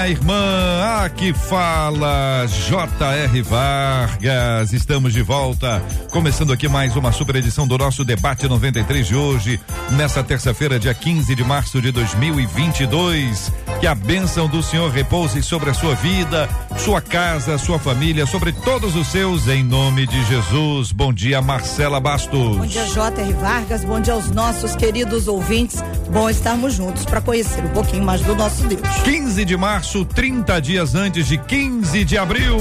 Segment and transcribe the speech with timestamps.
[0.00, 1.04] minha irmã.
[1.04, 3.42] Aqui fala J.R.
[3.42, 4.72] Vargas.
[4.72, 5.82] Estamos de volta.
[6.10, 9.60] Começando aqui mais uma super edição do nosso debate 93 de hoje,
[9.92, 13.52] nessa terça-feira, dia 15 de março de 2022.
[13.80, 18.52] Que a bênção do Senhor repouse sobre a sua vida, sua casa, sua família, sobre
[18.52, 20.92] todos os seus, em nome de Jesus.
[20.92, 22.58] Bom dia, Marcela Bastos.
[22.58, 23.32] Bom dia, J.R.
[23.32, 23.82] Vargas.
[23.82, 25.82] Bom dia aos nossos queridos ouvintes.
[26.12, 28.82] Bom estarmos juntos para conhecer um pouquinho mais do nosso Deus.
[29.02, 32.58] 15 de março, 30 dias antes de 15 de abril.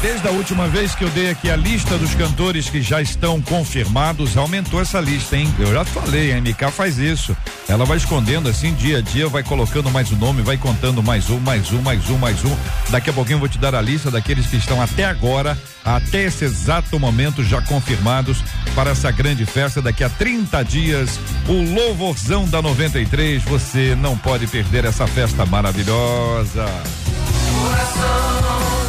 [0.00, 3.40] Desde a última vez que eu dei aqui a lista dos cantores que já estão
[3.40, 5.52] confirmados, aumentou essa lista, hein?
[5.58, 7.36] Eu já falei, a MK faz isso.
[7.68, 11.30] Ela vai escondendo assim dia a dia, vai colocando mais um nome, vai contando mais
[11.30, 12.54] um, mais um, mais um, mais um.
[12.90, 16.24] Daqui a pouquinho eu vou te dar a lista daqueles que estão até agora, até
[16.24, 18.42] esse exato momento, já confirmados
[18.74, 21.18] para essa grande festa daqui a 30 dias.
[21.48, 23.42] O Louvorzão da 93.
[23.44, 26.66] Você não pode perder essa festa maravilhosa.
[27.62, 28.83] Coração.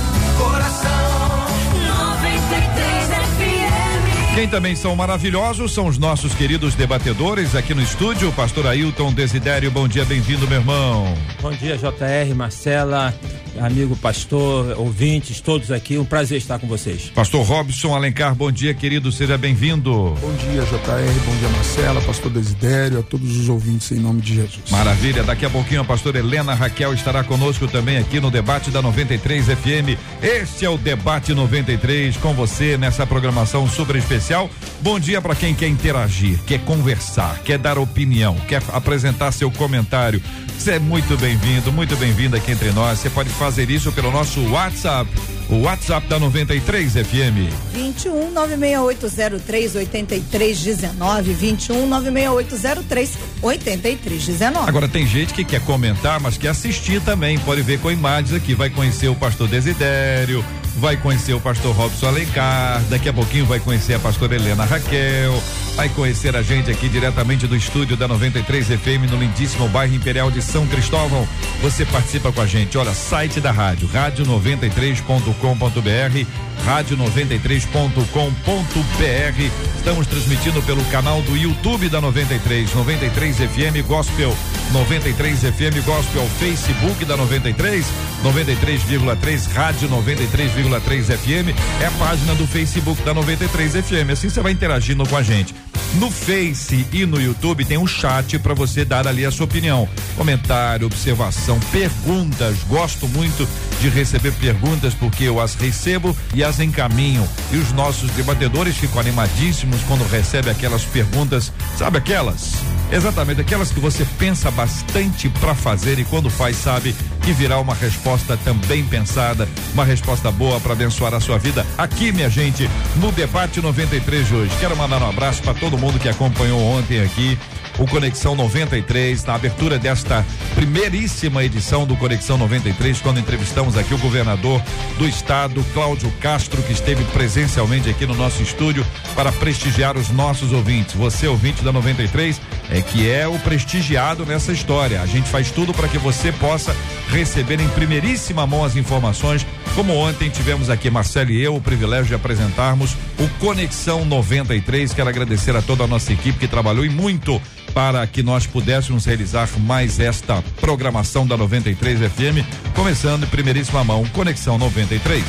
[4.35, 8.33] Quem também são maravilhosos são os nossos queridos debatedores aqui no estúdio.
[8.33, 11.05] Pastor Ailton Desidério, bom dia, bem-vindo, meu irmão.
[11.41, 13.13] Bom dia, JR, Marcela,
[13.59, 15.97] amigo pastor, ouvintes, todos aqui.
[15.97, 17.11] Um prazer estar com vocês.
[17.13, 19.91] Pastor Robson Alencar, bom dia, querido, seja bem-vindo.
[19.91, 24.35] Bom dia, JR, bom dia, Marcela, pastor Desidério, a todos os ouvintes em nome de
[24.35, 24.71] Jesus.
[24.71, 28.81] Maravilha, daqui a pouquinho a pastora Helena Raquel estará conosco também aqui no debate da
[28.81, 29.97] 93 FM.
[30.21, 34.49] Este é o debate 93 com você nessa programação super especial especial.
[34.81, 40.21] Bom dia para quem quer interagir, quer conversar, quer dar opinião, quer apresentar seu comentário.
[40.57, 42.99] Você é muito bem-vindo, muito bem-vindo aqui entre nós.
[42.99, 45.07] Você pode fazer isso pelo nosso WhatsApp.
[45.47, 47.53] O WhatsApp da 93 FM.
[47.73, 51.33] 21 96803 8319.
[51.33, 54.67] 21 96803 8319.
[54.67, 57.37] Agora tem gente que quer comentar, mas quer assistir também.
[57.37, 58.55] Pode ver com imagens aqui.
[58.55, 60.43] Vai conhecer o pastor Desidério,
[60.77, 65.39] vai conhecer o pastor Robson Alencar, daqui a pouquinho vai conhecer a pastora Helena Raquel,
[65.75, 70.31] vai conhecer a gente aqui diretamente do estúdio da 93 FM no lindíssimo bairro Imperial
[70.31, 71.27] de São Cristóvão.
[71.61, 79.51] Você participa com a gente, olha, site da rádio, rádio93.com.br, rádio93.com.br.
[79.77, 84.33] Estamos transmitindo pelo canal do YouTube da 93, 93 FM Gospel,
[84.71, 87.85] 93 FM Gospel, Facebook da 93,
[88.23, 91.49] 93,3 Rádio 93,3 FM
[91.81, 94.09] é a página do Facebook da 93 FM.
[94.11, 95.53] Assim você vai interagindo com a gente.
[95.95, 99.87] No Face e no YouTube tem um chat para você dar ali a sua opinião,
[100.15, 102.57] comentário, observação, perguntas.
[102.67, 103.47] Gosto muito
[103.79, 107.27] de receber perguntas porque eu as recebo e as encaminho.
[107.51, 112.55] E os nossos debatedores ficam animadíssimos quando recebem aquelas perguntas, sabe aquelas?
[112.91, 117.73] Exatamente, aquelas que você pensa bastante para fazer e quando faz sabe que virá uma
[117.73, 121.65] resposta também pensada, uma resposta boa para abençoar a sua vida.
[121.77, 124.55] Aqui, minha gente, no debate 93 de hoje.
[124.59, 127.35] Quero mandar um abraço para todo mundo que acompanhou ontem aqui
[127.79, 130.25] o Conexão 93, na abertura desta
[130.55, 134.61] primeiríssima edição do Conexão 93, quando entrevistamos aqui o governador
[134.97, 140.51] do estado, Cláudio Castro, que esteve presencialmente aqui no nosso estúdio para prestigiar os nossos
[140.53, 140.95] ouvintes.
[140.95, 142.39] Você, ouvinte da 93,
[142.71, 145.01] é que é o prestigiado nessa história.
[145.01, 146.75] A gente faz tudo para que você possa
[147.09, 149.45] receber em primeiríssima mão as informações.
[149.75, 154.93] Como ontem tivemos aqui Marcelo e eu o privilégio de apresentarmos o Conexão 93.
[154.93, 157.41] Quero agradecer a toda a nossa equipe que trabalhou e muito
[157.75, 164.05] para que nós pudéssemos realizar mais esta programação da 93 FM, começando em primeiríssima mão,
[164.13, 165.25] Conexão 93.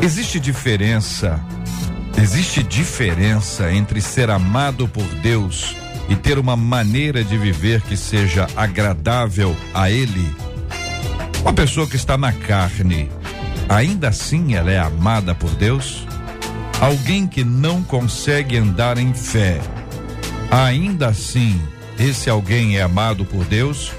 [0.00, 1.40] Existe diferença,
[2.16, 5.74] existe diferença entre ser amado por Deus
[6.08, 10.34] e ter uma maneira de viver que seja agradável a Ele.
[11.40, 13.10] Uma pessoa que está na carne,
[13.68, 16.06] ainda assim ela é amada por Deus?
[16.80, 19.60] Alguém que não consegue andar em fé,
[20.50, 21.60] ainda assim
[21.98, 23.92] esse alguém é amado por Deus?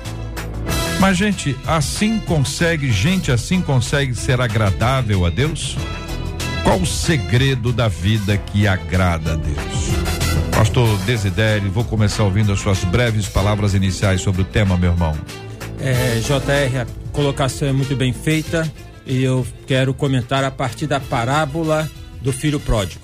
[0.99, 5.77] Mas, gente, assim consegue, gente assim consegue ser agradável a Deus?
[6.63, 10.25] Qual o segredo da vida que agrada a Deus?
[10.55, 15.13] Pastor Desidério, vou começar ouvindo as suas breves palavras iniciais sobre o tema, meu irmão.
[15.81, 18.71] É, JR, a colocação é muito bem feita
[19.05, 21.89] e eu quero comentar a partir da parábola
[22.21, 23.01] do filho pródigo.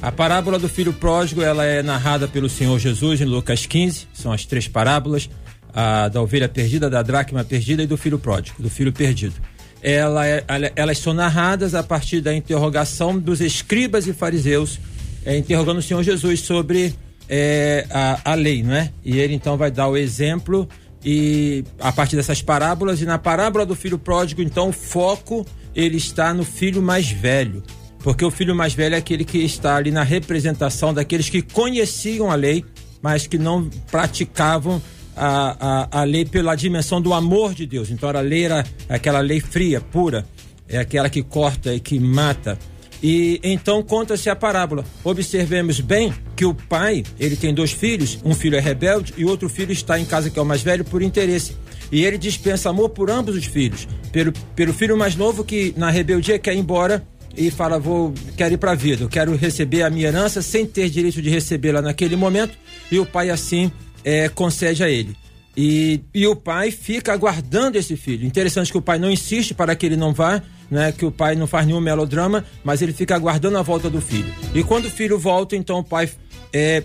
[0.00, 4.32] A parábola do filho pródigo, ela é narrada pelo Senhor Jesus em Lucas 15, são
[4.32, 5.28] as três parábolas,
[5.74, 9.34] a da ovelha perdida, da dracma perdida e do filho pródigo, do filho perdido.
[9.82, 10.42] Ela é,
[10.74, 14.80] elas são narradas a partir da interrogação dos escribas e fariseus,
[15.26, 16.94] é, interrogando o Senhor Jesus sobre
[17.28, 18.92] é, a, a lei, não é?
[19.04, 20.68] E ele então vai dar o exemplo
[21.04, 25.44] e a partir dessas parábolas e na parábola do filho pródigo, então o foco
[25.74, 27.62] ele está no filho mais velho,
[27.98, 32.30] porque o filho mais velho é aquele que está ali na representação daqueles que conheciam
[32.30, 32.64] a lei,
[33.02, 34.80] mas que não praticavam
[35.16, 37.90] a, a, a lei pela dimensão do amor de Deus.
[37.90, 40.24] Então a lei era aquela lei fria, pura,
[40.68, 42.58] é aquela que corta e que mata.
[43.02, 44.84] E então conta-se a parábola.
[45.04, 49.48] Observemos bem que o pai, ele tem dois filhos, um filho é rebelde e outro
[49.48, 51.56] filho está em casa que é o mais velho por interesse.
[51.92, 53.86] E ele dispensa amor por ambos os filhos.
[54.10, 57.06] Pelo, pelo filho mais novo que na rebeldia quer ir embora
[57.36, 60.64] e fala, vou, quero ir para a vida, eu quero receber a minha herança sem
[60.64, 62.56] ter direito de recebê-la naquele momento.
[62.90, 63.70] E o pai assim
[64.02, 65.14] é, concede a ele.
[65.56, 68.26] E, e o pai fica aguardando esse filho.
[68.26, 71.34] Interessante que o pai não insiste para que ele não vá, né, que o pai
[71.34, 74.32] não faz nenhum melodrama, mas ele fica aguardando a volta do filho.
[74.54, 76.08] E quando o filho volta, então o pai
[76.52, 76.84] é,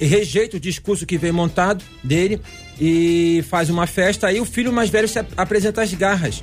[0.00, 2.40] rejeita o discurso que vem montado dele
[2.80, 4.26] e faz uma festa.
[4.28, 6.42] Aí o filho mais velho se apresenta às garras.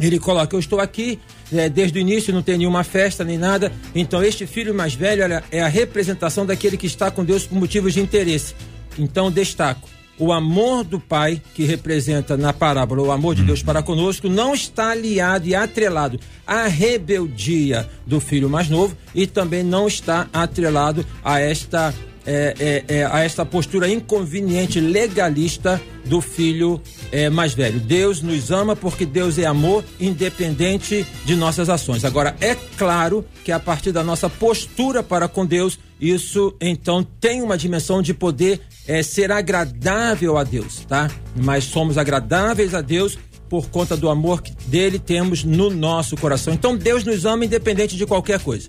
[0.00, 1.18] Ele coloca: Eu estou aqui
[1.52, 3.70] é, desde o início, não tem nenhuma festa nem nada.
[3.94, 7.92] Então, este filho mais velho é a representação daquele que está com Deus por motivos
[7.92, 8.54] de interesse.
[8.98, 13.82] Então, destaco o amor do Pai, que representa na parábola o amor de Deus para
[13.82, 19.88] conosco, não está aliado e atrelado à rebeldia do filho mais novo e também não
[19.88, 21.94] está atrelado a esta
[22.26, 26.80] é, é, é, a esta postura inconveniente legalista do filho
[27.10, 27.80] é, mais velho.
[27.80, 32.04] Deus nos ama porque Deus é amor, independente de nossas ações.
[32.04, 37.40] Agora, é claro que a partir da nossa postura para com Deus, isso então tem
[37.42, 41.08] uma dimensão de poder é, ser agradável a Deus, tá?
[41.36, 43.16] Mas somos agradáveis a Deus
[43.48, 46.52] por conta do amor que dele temos no nosso coração.
[46.52, 48.68] Então Deus nos ama independente de qualquer coisa.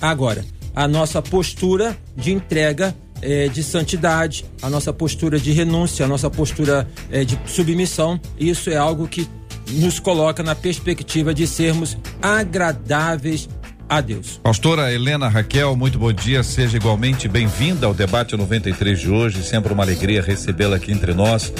[0.00, 6.08] Agora, a nossa postura de entrega é, de santidade, a nossa postura de renúncia, a
[6.08, 9.28] nossa postura é, de submissão, isso é algo que
[9.70, 13.48] nos coloca na perspectiva de sermos agradáveis
[13.88, 14.40] a Deus.
[14.42, 19.72] Pastora Helena Raquel, muito bom dia, seja igualmente bem-vinda ao debate 93 de hoje, sempre
[19.72, 21.52] uma alegria recebê-la aqui entre nós.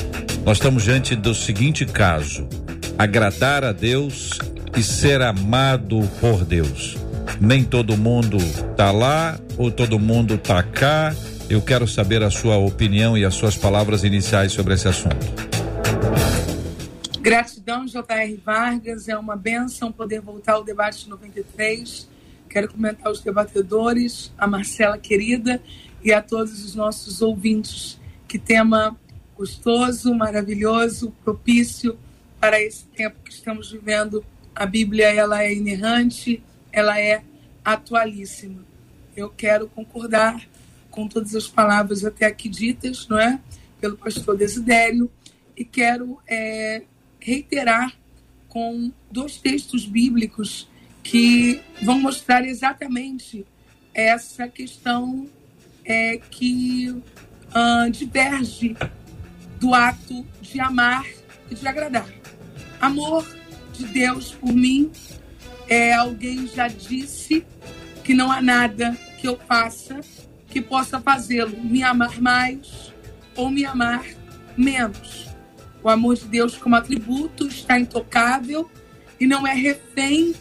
[0.44, 2.46] Nós estamos diante do seguinte caso:
[2.98, 4.38] agradar a Deus
[4.76, 6.96] e ser amado por Deus.
[7.40, 8.38] Nem todo mundo
[8.76, 11.14] tá lá ou todo mundo tá cá.
[11.48, 15.26] Eu quero saber a sua opinião e as suas palavras iniciais sobre esse assunto.
[17.20, 18.40] Gratidão, J.R.
[18.44, 19.08] Vargas.
[19.08, 22.13] É uma benção poder voltar ao debate 93
[22.54, 25.60] Quero comentar os debatedores, a Marcela querida
[26.04, 27.98] e a todos os nossos ouvintes.
[28.28, 28.96] Que tema
[29.36, 31.98] gostoso, maravilhoso, propício
[32.38, 34.24] para esse tempo que estamos vivendo.
[34.54, 37.24] A Bíblia ela é inerrante, ela é
[37.64, 38.64] atualíssima.
[39.16, 40.48] Eu quero concordar
[40.92, 43.40] com todas as palavras até aqui ditas, não é,
[43.80, 45.10] pelo pastor Desidério,
[45.56, 46.84] e quero é,
[47.18, 47.92] reiterar
[48.48, 50.68] com dois textos bíblicos
[51.04, 53.46] que vão mostrar exatamente
[53.92, 55.28] essa questão
[55.84, 58.74] é, que uh, diverge
[59.60, 61.06] do ato de amar
[61.50, 62.08] e de agradar.
[62.80, 63.24] Amor
[63.72, 64.90] de Deus por mim
[65.68, 67.46] é alguém já disse
[68.02, 70.00] que não há nada que eu faça
[70.48, 72.92] que possa fazê-lo me amar mais
[73.34, 74.04] ou me amar
[74.56, 75.26] menos.
[75.82, 78.70] O amor de Deus como atributo está intocável
[79.18, 80.32] e não é refém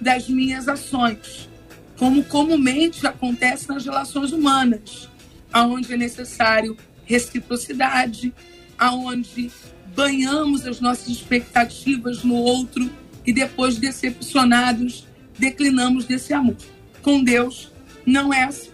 [0.00, 1.48] das minhas ações,
[1.96, 5.08] como comumente acontece nas relações humanas,
[5.52, 8.32] aonde é necessário reciprocidade,
[8.78, 9.50] aonde
[9.94, 12.88] banhamos as nossas expectativas no outro
[13.26, 15.06] e depois decepcionados
[15.38, 16.56] declinamos desse amor.
[17.02, 17.72] Com Deus
[18.06, 18.70] não é assim.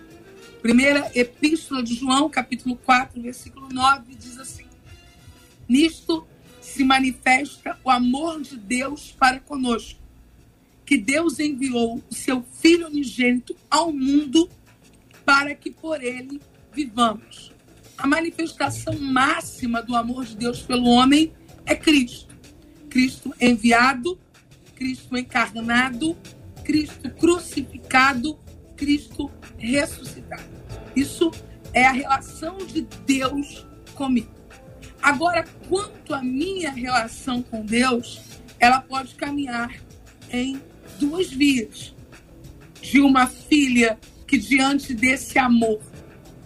[0.60, 4.64] Primeira epístola de João, capítulo 4, versículo 9, diz assim:
[5.68, 6.26] Nisto
[6.60, 10.00] se manifesta o amor de Deus para conosco,
[10.84, 14.48] que Deus enviou o seu Filho unigênito ao mundo
[15.24, 16.40] para que por ele
[16.72, 17.52] vivamos.
[17.96, 21.32] A manifestação máxima do amor de Deus pelo homem
[21.64, 22.34] é Cristo.
[22.90, 24.18] Cristo enviado,
[24.74, 26.16] Cristo encarnado,
[26.64, 28.38] Cristo crucificado,
[28.76, 30.44] Cristo ressuscitado.
[30.94, 31.30] Isso
[31.72, 34.32] é a relação de Deus comigo.
[35.02, 38.20] Agora, quanto à minha relação com Deus,
[38.58, 39.74] ela pode caminhar
[40.30, 40.60] em
[40.98, 41.94] duas vias.
[42.80, 45.80] De uma filha que, diante desse amor,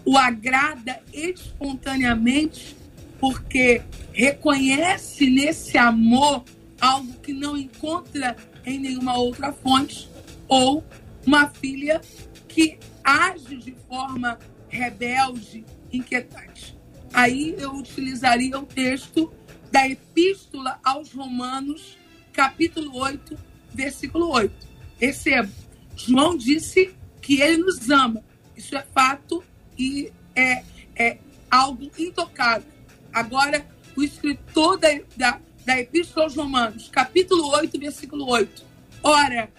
[0.05, 2.75] o agrada espontaneamente,
[3.19, 3.81] porque
[4.13, 6.43] reconhece nesse amor
[6.79, 10.09] algo que não encontra em nenhuma outra fonte,
[10.47, 10.83] ou
[11.25, 12.01] uma filha
[12.47, 14.39] que age de forma
[14.69, 16.77] rebelde, inquietante.
[17.13, 19.31] Aí eu utilizaria o texto
[19.71, 21.97] da Epístola aos Romanos,
[22.31, 23.37] capítulo 8,
[23.79, 24.53] versículo 8.
[24.99, 25.49] Receba.
[25.95, 28.21] João disse que ele nos ama.
[28.55, 29.43] Isso é fato
[29.77, 30.63] e é,
[30.95, 31.17] é
[31.49, 32.67] algo intocável.
[33.13, 38.65] Agora, o escritor da, da, da Epístola aos Romanos, capítulo 8, versículo 8.
[39.01, 39.49] Ora,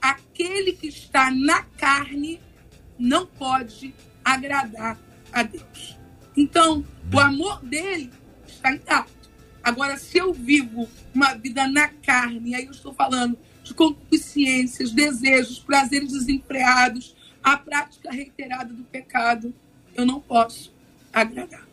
[0.00, 2.40] aquele que está na carne
[2.98, 3.94] não pode
[4.24, 4.98] agradar
[5.32, 5.96] a Deus.
[6.36, 8.10] Então, o amor dele
[8.46, 9.30] está intacto.
[9.62, 13.38] Agora, se eu vivo uma vida na carne, aí eu estou falando
[13.72, 19.52] concupiscências, desejos, prazeres desempregados, a prática reiterada do pecado,
[19.94, 20.72] eu não posso
[21.12, 21.68] agradar.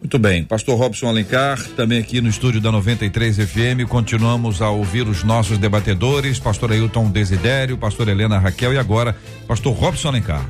[0.00, 5.06] Muito bem, Pastor Robson Alencar, também aqui no estúdio da 93 FM, continuamos a ouvir
[5.06, 9.16] os nossos debatedores, Pastor Ailton Desidério, Pastor Helena Raquel e agora
[9.46, 10.44] Pastor Robson Alencar.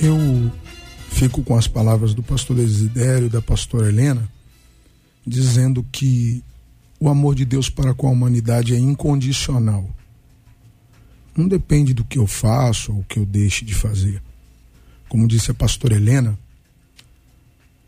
[0.00, 0.50] Eu
[1.10, 4.26] fico com as palavras do Pastor Desidério, da Pastora Helena,
[5.26, 6.42] dizendo que
[7.04, 9.94] o amor de Deus para com a humanidade é incondicional.
[11.36, 14.22] Não depende do que eu faço ou o que eu deixe de fazer.
[15.06, 16.38] Como disse a pastora Helena,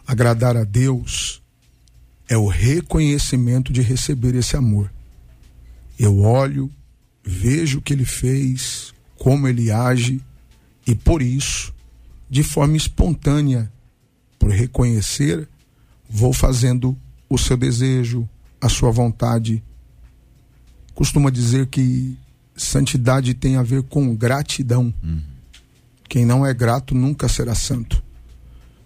[0.07, 1.43] agradar a Deus
[2.29, 4.93] é o reconhecimento de receber esse amor.
[5.99, 6.71] Eu olho,
[7.25, 10.21] vejo o que ele fez, como ele age,
[10.87, 11.75] e por isso,
[12.29, 13.73] de forma espontânea,
[14.39, 15.49] por reconhecer,
[16.07, 16.95] vou fazendo
[17.31, 18.29] o seu desejo,
[18.67, 19.63] a sua vontade.
[20.95, 22.17] Costuma dizer que
[22.57, 24.93] santidade tem a ver com gratidão.
[25.03, 25.23] Uhum.
[26.09, 28.03] Quem não é grato nunca será santo.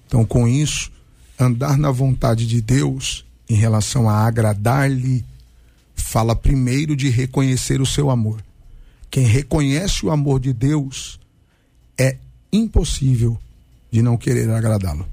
[0.07, 0.91] Então, com isso,
[1.39, 5.25] andar na vontade de Deus em relação a agradar-lhe,
[5.95, 8.43] fala primeiro de reconhecer o seu amor.
[9.11, 11.19] Quem reconhece o amor de Deus
[11.99, 12.17] é
[12.53, 13.39] impossível
[13.91, 15.07] de não querer agradá-lo.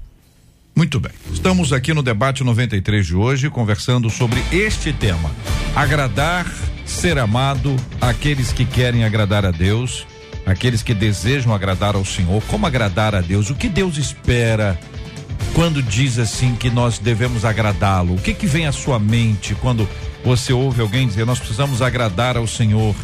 [0.78, 1.10] Muito bem.
[1.32, 5.28] Estamos aqui no debate 93 de hoje conversando sobre este tema:
[5.74, 6.46] agradar,
[6.86, 10.06] ser amado, aqueles que querem agradar a Deus,
[10.46, 12.40] aqueles que desejam agradar ao Senhor.
[12.44, 13.50] Como agradar a Deus?
[13.50, 14.78] O que Deus espera
[15.52, 18.14] quando diz assim que nós devemos agradá-lo?
[18.14, 19.88] O que que vem à sua mente quando
[20.24, 22.94] você ouve alguém dizer nós precisamos agradar ao Senhor?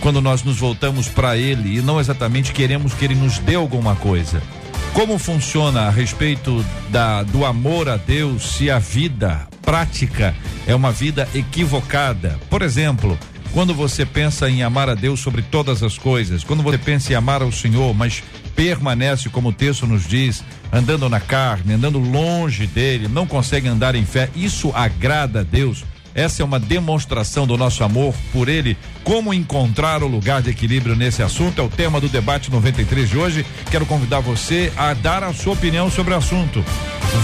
[0.00, 3.94] Quando nós nos voltamos para ele e não exatamente queremos que ele nos dê alguma
[3.94, 4.42] coisa.
[4.92, 10.34] Como funciona a respeito da, do amor a Deus se a vida prática
[10.66, 12.38] é uma vida equivocada?
[12.50, 13.16] Por exemplo,
[13.52, 17.16] quando você pensa em amar a Deus sobre todas as coisas, quando você pensa em
[17.16, 18.22] amar ao Senhor, mas
[18.56, 20.42] permanece, como o texto nos diz,
[20.72, 25.84] andando na carne, andando longe dele, não consegue andar em fé, isso agrada a Deus?
[26.20, 28.76] Essa é uma demonstração do nosso amor por ele.
[29.02, 33.16] Como encontrar o lugar de equilíbrio nesse assunto é o tema do debate 93 de
[33.16, 33.46] hoje.
[33.70, 36.62] Quero convidar você a dar a sua opinião sobre o assunto.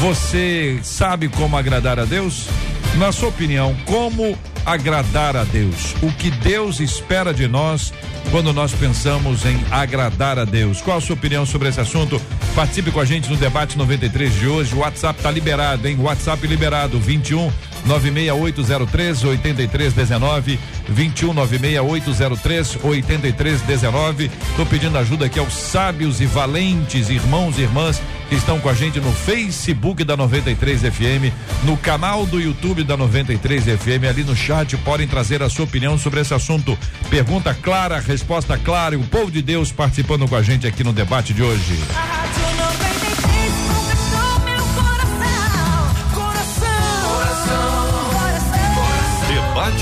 [0.01, 2.49] Você sabe como agradar a Deus?
[2.97, 5.95] Na sua opinião, como agradar a Deus?
[6.03, 7.93] O que Deus espera de nós
[8.31, 10.81] quando nós pensamos em agradar a Deus?
[10.81, 12.19] Qual a sua opinião sobre esse assunto?
[12.55, 14.75] Participe com a gente no debate 93 de hoje.
[14.75, 15.99] O WhatsApp está liberado, hein?
[16.01, 17.53] WhatsApp liberado 21
[17.87, 24.31] 96803 8319 21 96803 8319.
[24.51, 28.75] Estou pedindo ajuda aqui aos sábios e valentes irmãos e irmãs que estão com a
[28.75, 31.33] gente no Facebook da 93 FM,
[31.65, 35.97] no canal do YouTube da 93 FM, ali no chat podem trazer a sua opinião
[35.97, 36.77] sobre esse assunto.
[37.09, 40.93] Pergunta clara, resposta clara e o povo de Deus participando com a gente aqui no
[40.93, 41.79] debate de hoje.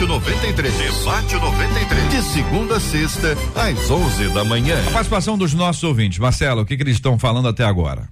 [0.05, 0.75] Debate 93.
[0.75, 2.11] Debate 93.
[2.11, 4.79] De segunda a sexta, às 11 da manhã.
[4.89, 6.19] A participação dos nossos ouvintes.
[6.19, 8.09] Marcelo, o que, que eles estão falando até agora?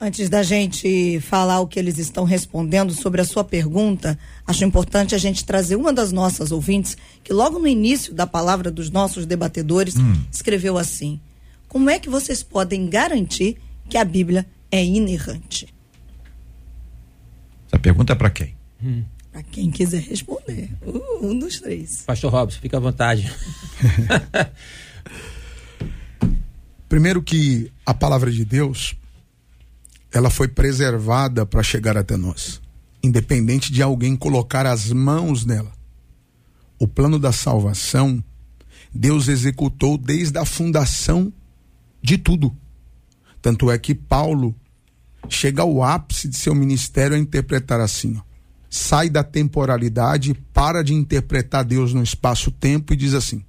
[0.00, 5.14] Antes da gente falar o que eles estão respondendo sobre a sua pergunta, acho importante
[5.14, 9.24] a gente trazer uma das nossas ouvintes, que logo no início da palavra dos nossos
[9.24, 10.16] debatedores, hum.
[10.32, 11.20] escreveu assim:
[11.68, 13.56] Como é que vocês podem garantir
[13.88, 15.72] que a Bíblia é inerrante?
[17.68, 18.54] Essa pergunta é para quem?
[18.82, 19.04] Hum.
[19.32, 20.70] Para quem quiser responder.
[21.22, 22.02] Um dos três.
[22.06, 23.30] Pastor Robson, fica à vontade.
[26.88, 28.96] Primeiro que a palavra de Deus,
[30.12, 32.60] ela foi preservada para chegar até nós,
[33.02, 35.72] independente de alguém colocar as mãos nela.
[36.80, 38.22] O plano da salvação,
[38.92, 41.32] Deus executou desde a fundação
[42.02, 42.56] de tudo.
[43.40, 44.54] Tanto é que Paulo
[45.28, 48.29] chega ao ápice de seu ministério a interpretar assim: ó,
[48.70, 53.44] sai da temporalidade, para de interpretar Deus no espaço-tempo e diz assim: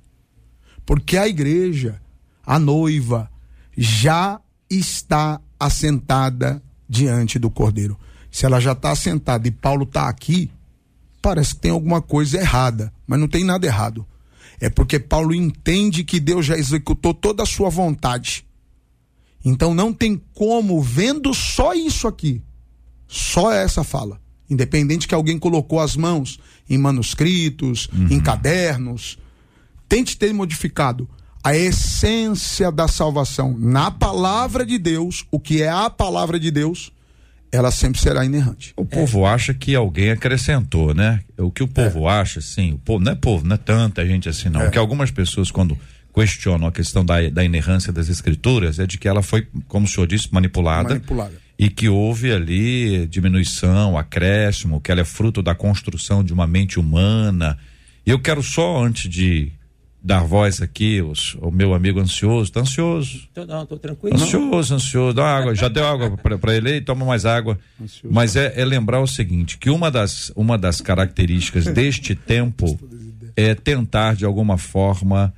[0.85, 2.01] porque a igreja,
[2.45, 3.31] a noiva,
[3.77, 7.97] já está assentada diante do Cordeiro.
[8.29, 10.51] Se ela já está assentada e Paulo está aqui,
[11.21, 14.05] parece que tem alguma coisa errada, mas não tem nada errado.
[14.59, 18.45] É porque Paulo entende que Deus já executou toda a sua vontade.
[19.43, 22.41] Então não tem como, vendo só isso aqui,
[23.07, 24.20] só essa fala,
[24.51, 26.39] independente que alguém colocou as mãos
[26.70, 28.08] em manuscritos, uhum.
[28.12, 29.17] em cadernos,
[29.88, 31.10] tente ter modificado
[31.43, 36.91] a essência da salvação na palavra de Deus, o que é a palavra de Deus,
[37.51, 38.74] ela sempre será inerrante.
[38.77, 39.29] O povo é.
[39.29, 41.22] acha que alguém acrescentou, né?
[41.38, 42.12] O que o povo é.
[42.12, 44.62] acha, sim, o povo, não é povo, não é tanta gente assim, não.
[44.62, 44.70] É.
[44.70, 45.77] Que algumas pessoas, quando
[46.13, 49.89] questionam a questão da, da inerrância das escrituras, é de que ela foi, como o
[49.89, 50.89] senhor disse, manipulada.
[50.89, 51.40] Manipulada.
[51.61, 56.79] E que houve ali diminuição, acréscimo, que ela é fruto da construção de uma mente
[56.79, 57.55] humana.
[58.03, 59.51] E eu quero só, antes de
[60.01, 63.29] dar voz aqui, os, o meu amigo ansioso, tá ansioso?
[63.31, 64.15] Tô, não, tô tranquilo.
[64.15, 67.59] Ansioso, ansioso, dá água, já deu água para ele aí, toma mais água.
[67.79, 68.11] Ansioso.
[68.11, 72.79] Mas é, é, lembrar o seguinte, que uma das, uma das características deste tempo
[73.35, 75.31] é tentar de alguma forma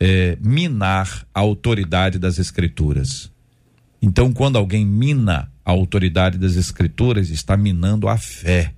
[0.00, 3.30] é, minar a autoridade das escrituras.
[4.00, 8.72] Então, quando alguém mina a autoridade das escrituras, está minando a fé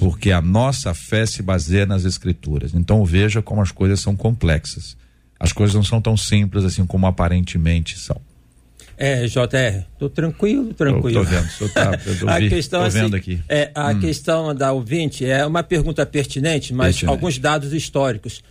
[0.00, 2.72] porque a nossa fé se baseia nas escrituras.
[2.74, 4.96] Então veja como as coisas são complexas.
[5.38, 8.18] As coisas não são tão simples assim como aparentemente são.
[8.96, 11.22] É, JR, tô tranquilo, tranquilo.
[11.22, 13.40] Tô, tô vendo, tô, tá, eu a vi, questão, tô assim, vendo aqui.
[13.46, 14.00] É, a hum.
[14.00, 17.10] questão da ouvinte é uma pergunta pertinente, mas pertinente.
[17.10, 18.42] alguns dados históricos.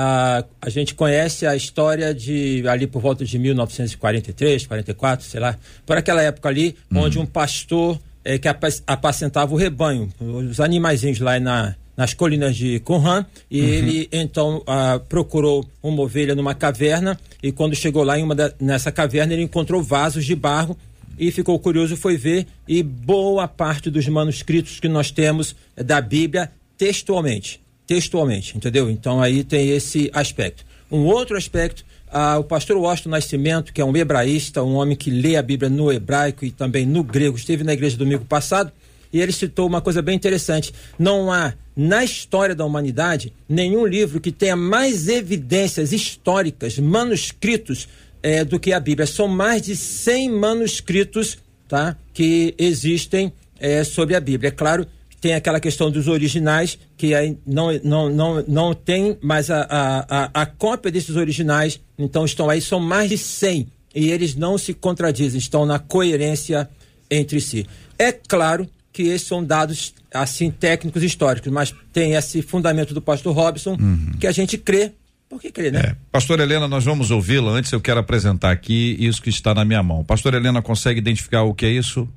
[0.00, 5.58] Ah, a gente conhece a história de ali por volta de 1943, 44, sei lá,
[5.84, 7.00] por aquela época ali, hum.
[7.00, 8.46] onde um pastor é, que
[8.86, 13.66] apacentava o rebanho, os animaizinhos lá na, nas colinas de Qumran e uhum.
[13.66, 18.52] ele então ah, procurou uma ovelha numa caverna e quando chegou lá em uma da,
[18.60, 20.78] nessa caverna ele encontrou vasos de barro
[21.18, 26.52] e ficou curioso foi ver e boa parte dos manuscritos que nós temos da Bíblia
[26.76, 33.10] textualmente textualmente entendeu então aí tem esse aspecto um outro aspecto ah, o pastor Washington
[33.10, 36.86] Nascimento, que é um hebraísta, um homem que lê a Bíblia no hebraico e também
[36.86, 38.72] no grego, esteve na igreja domingo passado
[39.12, 40.72] e ele citou uma coisa bem interessante.
[40.98, 47.88] Não há na história da humanidade nenhum livro que tenha mais evidências históricas, manuscritos,
[48.22, 49.06] é, do que a Bíblia.
[49.06, 54.48] São mais de 100 manuscritos tá, que existem é, sobre a Bíblia.
[54.48, 54.86] É claro
[55.20, 59.66] tem aquela questão dos originais, que aí não, não, não, não tem mais a,
[60.08, 64.56] a, a, cópia desses originais, então estão aí, são mais de 100, e eles não
[64.56, 66.68] se contradizem, estão na coerência
[67.10, 67.66] entre si.
[67.98, 73.34] É claro que esses são dados assim técnicos históricos, mas tem esse fundamento do pastor
[73.34, 74.12] Robson uhum.
[74.18, 74.92] que a gente crê.
[75.28, 75.80] Por que crê, né?
[75.80, 75.96] É.
[76.10, 77.52] Pastor Helena, nós vamos ouvi-la.
[77.52, 80.02] Antes eu quero apresentar aqui isso que está na minha mão.
[80.02, 82.08] Pastor Helena consegue identificar o que é isso?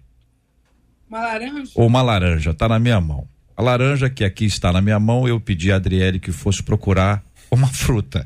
[1.12, 1.72] Uma laranja?
[1.76, 3.28] Ou uma laranja, tá na minha mão.
[3.58, 7.22] A laranja que aqui está na minha mão, eu pedi a Adriele que fosse procurar
[7.52, 8.26] uma fruta.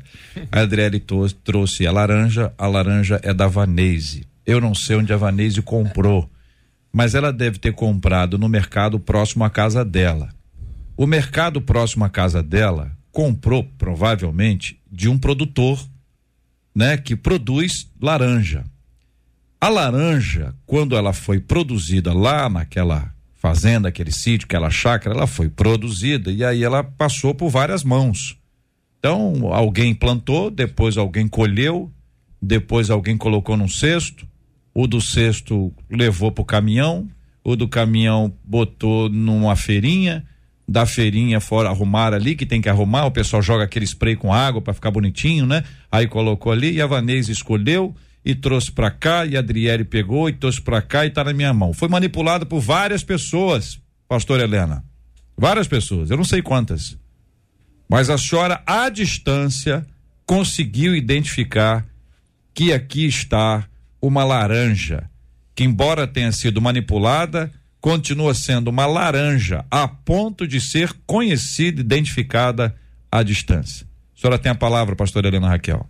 [0.52, 1.02] A Adriele
[1.42, 4.24] trouxe a laranja, a laranja é da Vanese.
[4.46, 6.30] Eu não sei onde a Vanese comprou,
[6.92, 10.28] mas ela deve ter comprado no mercado próximo à casa dela.
[10.96, 15.84] O mercado próximo à casa dela comprou, provavelmente, de um produtor,
[16.72, 18.64] né, que produz laranja.
[19.60, 25.48] A laranja, quando ela foi produzida lá naquela fazenda, aquele sítio, aquela chácara, ela foi
[25.48, 28.36] produzida e aí ela passou por várias mãos.
[28.98, 31.90] Então, alguém plantou, depois alguém colheu,
[32.40, 34.26] depois alguém colocou num cesto,
[34.74, 37.08] o do cesto levou para o caminhão,
[37.42, 40.24] o do caminhão botou numa feirinha,
[40.68, 44.34] da feirinha fora arrumar ali, que tem que arrumar, o pessoal joga aquele spray com
[44.34, 45.62] água para ficar bonitinho, né?
[45.90, 47.94] Aí colocou ali e a Vanessa escolheu,
[48.26, 51.32] e trouxe para cá e a Adriele pegou e trouxe para cá e está na
[51.32, 51.72] minha mão.
[51.72, 54.82] Foi manipulado por várias pessoas, pastor Helena.
[55.38, 56.98] Várias pessoas, eu não sei quantas.
[57.88, 59.86] Mas a senhora à distância
[60.26, 61.86] conseguiu identificar
[62.52, 63.64] que aqui está
[64.02, 65.08] uma laranja
[65.54, 72.74] que embora tenha sido manipulada continua sendo uma laranja a ponto de ser conhecida, identificada
[73.10, 73.86] à distância.
[74.16, 75.88] A senhora tem a palavra, pastora Helena Raquel.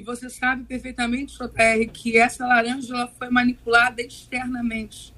[0.00, 5.12] E você sabe perfeitamente, JR, que essa laranja ela foi manipulada externamente.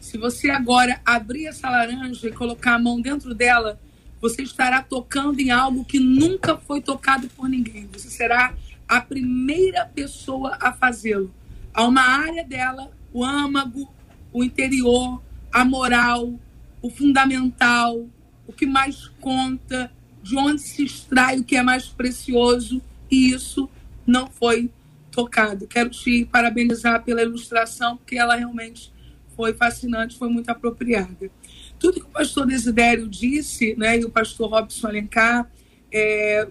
[0.00, 3.78] Se você agora abrir essa laranja e colocar a mão dentro dela,
[4.20, 7.88] você estará tocando em algo que nunca foi tocado por ninguém.
[7.92, 8.52] Você será
[8.88, 11.32] a primeira pessoa a fazê-lo.
[11.72, 13.88] Há uma área dela, o âmago,
[14.32, 16.34] o interior, a moral,
[16.82, 18.04] o fundamental,
[18.48, 19.92] o que mais conta,
[20.24, 23.70] de onde se extrai o que é mais precioso, e isso
[24.06, 24.70] não foi
[25.10, 25.66] tocado.
[25.66, 28.92] Quero te parabenizar pela ilustração, porque ela realmente
[29.36, 31.30] foi fascinante, foi muito apropriada.
[31.78, 35.50] Tudo que o pastor Desidério disse, né, e o pastor Robson Alencar,
[35.92, 36.48] é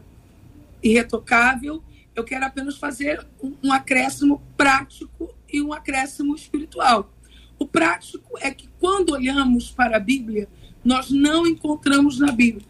[0.81, 1.83] irretocável.
[2.15, 7.11] Eu quero apenas fazer um, acréscimo prático e um acréscimo espiritual.
[7.57, 10.47] O prático é que quando olhamos para a Bíblia,
[10.83, 12.67] nós não encontramos na Bíblia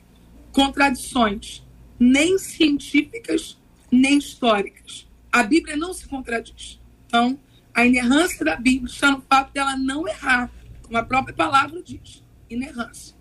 [0.51, 1.63] contradições,
[1.99, 3.57] nem científicas,
[3.93, 5.07] nem históricas.
[5.31, 6.79] A Bíblia não se contradiz.
[7.05, 7.39] Então,
[7.73, 10.51] a inerrância da Bíblia está no fato dela não errar,
[10.81, 13.15] como a própria palavra diz, inerrância.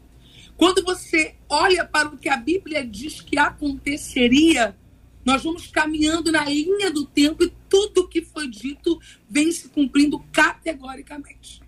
[0.56, 4.76] Quando você olha para o que a Bíblia diz que aconteceria,
[5.24, 10.18] nós vamos caminhando na linha do tempo e tudo que foi dito vem se cumprindo
[10.32, 11.62] categoricamente.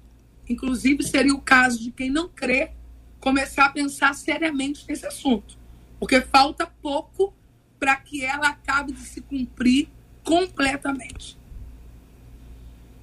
[0.48, 2.72] Inclusive, seria o caso de quem não crê
[3.20, 5.58] começar a pensar seriamente nesse assunto,
[5.98, 7.34] porque falta pouco
[7.84, 9.88] para que ela acabe de se cumprir
[10.22, 11.36] completamente.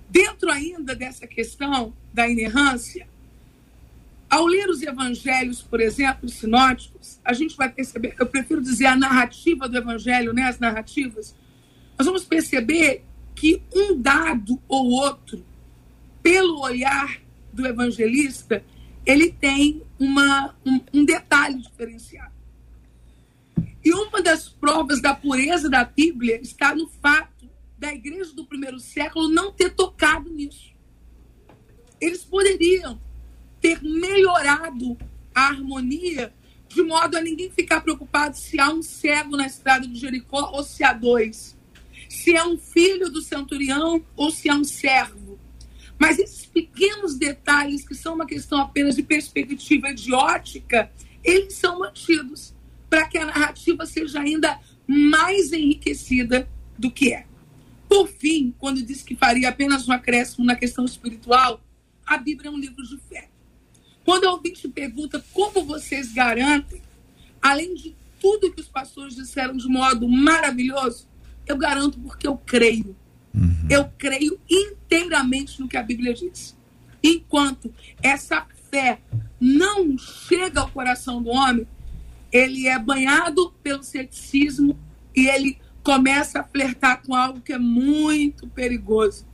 [0.10, 3.08] Dentro ainda dessa questão da inerrância,
[4.28, 8.96] ao ler os evangelhos, por exemplo, sinóticos, a gente vai perceber, eu prefiro dizer a
[8.96, 11.36] narrativa do evangelho, né, as narrativas,
[11.96, 13.04] nós vamos perceber
[13.36, 15.46] que um dado ou outro,
[16.24, 17.22] pelo olhar
[17.54, 18.65] do evangelista,
[19.06, 22.40] ele tem uma, um, um detalhe diferenciado.
[23.84, 28.80] E uma das provas da pureza da Bíblia está no fato da igreja do primeiro
[28.80, 30.72] século não ter tocado nisso.
[32.00, 33.02] Eles poderiam
[33.60, 34.98] ter melhorado
[35.34, 36.34] a harmonia
[36.67, 40.63] de modo a ninguém ficar preocupado se há um cego na estrada de Jericó ou
[40.63, 41.58] se há dois.
[42.08, 45.39] Se é um filho do centurião ou se é um servo.
[46.00, 50.91] Mas esses pequenos detalhes, que são uma questão apenas de perspectiva e de ótica,
[51.24, 52.54] eles são mantidos
[52.91, 56.45] para que a narrativa seja ainda mais enriquecida
[56.77, 57.25] do que é.
[57.88, 61.62] Por fim, quando disse que faria apenas um acréscimo na questão espiritual,
[62.06, 63.30] a Bíblia é um livro de fé.
[64.04, 66.82] Quando a ouvinte pergunta como vocês garantem,
[67.41, 71.08] além de tudo que os pastores disseram de modo maravilhoso,
[71.47, 72.93] eu garanto porque eu creio.
[73.34, 73.67] Uhum.
[73.69, 76.58] Eu creio inteiramente no que a Bíblia diz.
[77.01, 77.73] Enquanto
[78.04, 78.99] essa fé
[79.39, 81.65] não chega ao coração do homem,
[82.32, 84.78] ele é banhado pelo ceticismo
[85.15, 89.26] e ele começa a flertar com algo que é muito perigoso,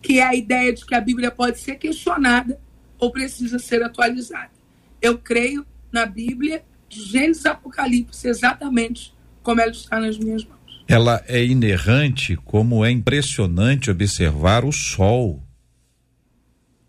[0.00, 2.60] que é a ideia de que a Bíblia pode ser questionada
[2.98, 4.52] ou precisa ser atualizada.
[5.00, 11.22] Eu creio na Bíblia de Gênesis Apocalipse exatamente como ela está nas minhas mãos ela
[11.26, 15.42] é inerrante, como é impressionante observar o sol.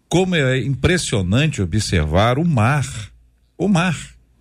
[0.09, 2.85] Como é impressionante observar o mar.
[3.57, 3.95] O mar,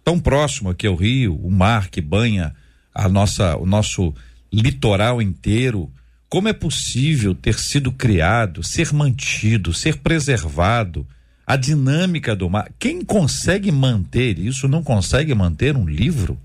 [0.04, 2.54] tão próximo aqui ao rio, o mar que banha
[2.94, 4.14] a nossa, o nosso
[4.52, 5.90] litoral inteiro.
[6.28, 11.06] Como é possível ter sido criado, ser mantido, ser preservado?
[11.46, 12.70] A dinâmica do mar.
[12.78, 16.38] Quem consegue manter isso não consegue manter um livro?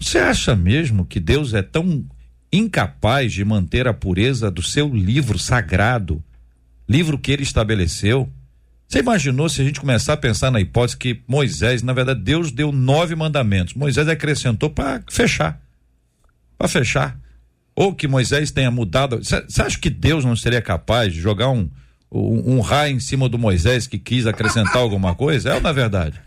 [0.00, 2.04] Você acha mesmo que Deus é tão
[2.50, 6.24] incapaz de manter a pureza do seu livro sagrado,
[6.88, 8.28] livro que ele estabeleceu?
[8.90, 12.50] Você imaginou se a gente começar a pensar na hipótese que Moisés, na verdade, Deus
[12.50, 15.60] deu nove mandamentos, Moisés acrescentou para fechar,
[16.58, 17.16] para fechar,
[17.72, 19.18] ou que Moisés tenha mudado.
[19.22, 21.70] Você acha que Deus não seria capaz de jogar um,
[22.10, 25.50] um, um raio em cima do Moisés que quis acrescentar alguma coisa?
[25.50, 26.20] É ou não é verdade?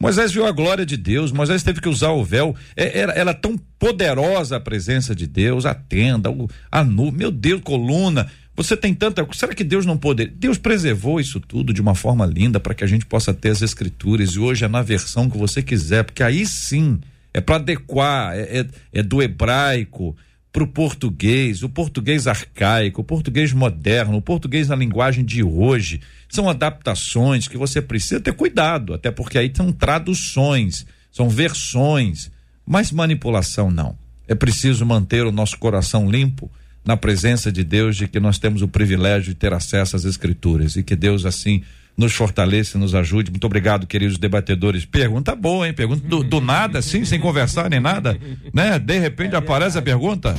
[0.00, 2.56] Moisés viu a glória de Deus, Moisés teve que usar o véu.
[2.74, 6.30] É, era, era tão poderosa a presença de Deus, a tenda,
[6.70, 8.28] a nuvem, meu Deus, coluna.
[8.54, 9.26] Você tem tanta.
[9.32, 10.32] Será que Deus não poderia?
[10.36, 13.62] Deus preservou isso tudo de uma forma linda para que a gente possa ter as
[13.62, 17.00] escrituras e hoje é na versão que você quiser, porque aí sim
[17.32, 20.14] é para adequar, é, é, é do hebraico
[20.52, 26.02] para o português, o português arcaico, o português moderno, o português na linguagem de hoje.
[26.28, 32.30] São adaptações que você precisa ter cuidado, até porque aí são traduções, são versões,
[32.66, 33.96] mas manipulação não.
[34.28, 36.50] É preciso manter o nosso coração limpo
[36.84, 40.76] na presença de Deus, de que nós temos o privilégio de ter acesso às Escrituras
[40.76, 41.62] e que Deus assim
[41.96, 43.30] nos fortaleça, nos ajude.
[43.30, 44.84] Muito obrigado, queridos debatedores.
[44.84, 45.74] Pergunta boa, hein?
[45.74, 48.18] Pergunta do, do nada, assim, sem conversar nem nada,
[48.52, 48.78] né?
[48.78, 50.34] De repente aparece a pergunta.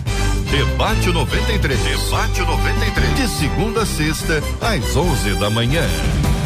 [0.51, 1.79] Debate 93.
[1.79, 3.15] Debate 93.
[3.15, 5.84] De segunda a sexta, às 11 da manhã.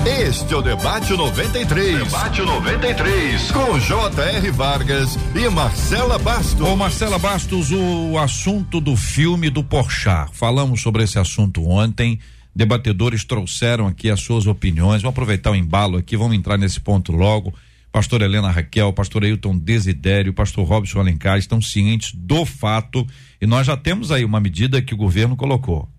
[0.05, 2.03] Este é o Debate 93.
[2.03, 3.51] Debate 93.
[3.51, 4.51] Com J.R.
[4.51, 6.67] Vargas e Marcela Bastos.
[6.67, 10.29] Ô, Marcela Bastos, o assunto do filme do Porchat.
[10.33, 12.19] Falamos sobre esse assunto ontem.
[12.55, 15.01] Debatedores trouxeram aqui as suas opiniões.
[15.01, 17.53] Vamos aproveitar o embalo aqui, vamos entrar nesse ponto logo.
[17.91, 23.05] Pastor Helena Raquel, pastor Ailton Desidério, pastor Robson Alencar estão cientes do fato
[23.41, 25.89] e nós já temos aí uma medida que o governo colocou.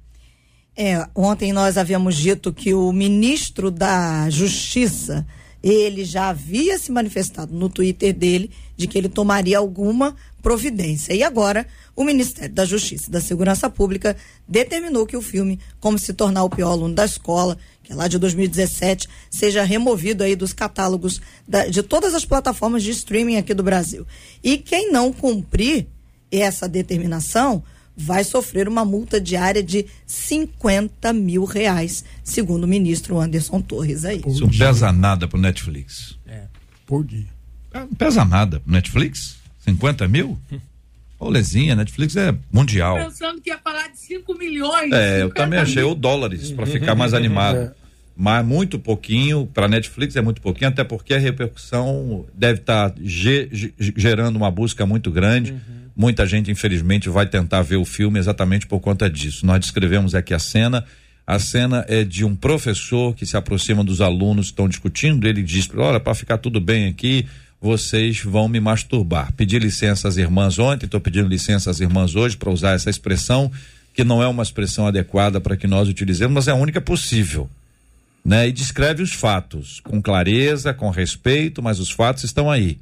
[0.80, 5.26] É, ontem nós havíamos dito que o ministro da Justiça,
[5.60, 11.12] ele já havia se manifestado no Twitter dele de que ele tomaria alguma providência.
[11.12, 15.98] E agora, o Ministério da Justiça e da Segurança Pública determinou que o filme Como
[15.98, 20.36] se tornar o pior aluno da escola, que é lá de 2017, seja removido aí
[20.36, 24.06] dos catálogos da, de todas as plataformas de streaming aqui do Brasil.
[24.44, 25.88] E quem não cumprir
[26.30, 27.64] essa determinação
[27.98, 34.22] vai sofrer uma multa diária de 50 mil reais, segundo o ministro Anderson Torres aí.
[34.24, 36.16] Isso não pesa nada pro Netflix.
[36.24, 36.44] É.
[36.86, 37.26] Por dia.
[37.74, 39.38] É, não pesa nada pro Netflix?
[39.64, 40.38] 50 mil?
[41.18, 42.96] Olezinha, Netflix é mundial.
[42.96, 44.92] Pensando que ia falar de 5 milhões.
[44.92, 47.58] É, eu também achei, ou dólares, para ficar mais animado.
[47.58, 47.72] É.
[48.20, 52.96] Mas muito pouquinho, para Netflix é muito pouquinho, até porque a repercussão deve estar tá
[53.00, 55.52] ge gerando uma busca muito grande.
[55.52, 59.44] Uhum Muita gente, infelizmente, vai tentar ver o filme exatamente por conta disso.
[59.44, 60.84] Nós descrevemos aqui a cena.
[61.26, 65.26] A cena é de um professor que se aproxima dos alunos que estão discutindo.
[65.26, 67.26] Ele diz: Olha, para ficar tudo bem aqui,
[67.60, 69.32] vocês vão me masturbar.
[69.32, 73.50] Pedi licença às irmãs ontem, estou pedindo licença às irmãs hoje para usar essa expressão,
[73.92, 77.50] que não é uma expressão adequada para que nós utilizemos, mas é a única possível.
[78.24, 78.46] Né?
[78.46, 82.78] E descreve os fatos com clareza, com respeito, mas os fatos estão aí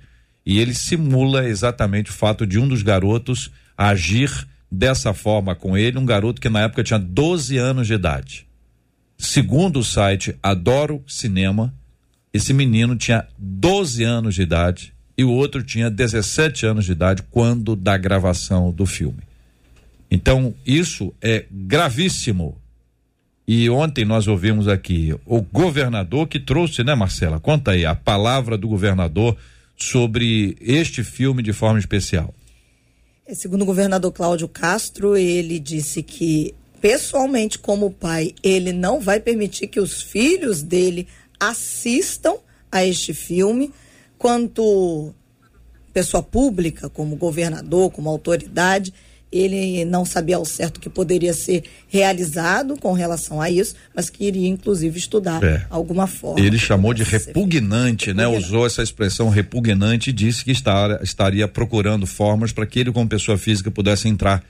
[0.46, 5.98] e ele simula exatamente o fato de um dos garotos agir dessa forma com ele,
[5.98, 8.46] um garoto que na época tinha 12 anos de idade.
[9.18, 11.74] Segundo o site Adoro Cinema,
[12.32, 17.22] esse menino tinha 12 anos de idade e o outro tinha 17 anos de idade
[17.30, 19.20] quando da gravação do filme.
[20.10, 22.56] Então, isso é gravíssimo.
[23.48, 27.40] E ontem nós ouvimos aqui o governador que trouxe, né, Marcela?
[27.40, 29.36] Conta aí a palavra do governador
[29.76, 32.34] sobre este filme de forma especial?
[33.26, 39.20] É, segundo o governador Cláudio Castro, ele disse que, pessoalmente, como pai, ele não vai
[39.20, 41.08] permitir que os filhos dele
[41.38, 42.36] assistam
[42.70, 43.72] a este filme,
[44.16, 45.12] quanto
[45.92, 48.92] pessoa pública, como governador, como autoridade,
[49.38, 54.10] ele não sabia ao certo o que poderia ser realizado com relação a isso, mas
[54.10, 55.66] queria inclusive estudar é.
[55.70, 56.40] alguma forma.
[56.40, 58.26] Ele chamou de repugnante, né?
[58.26, 63.08] Usou essa expressão repugnante e disse que está, estaria procurando formas para que ele, como
[63.08, 64.42] pessoa física, pudesse entrar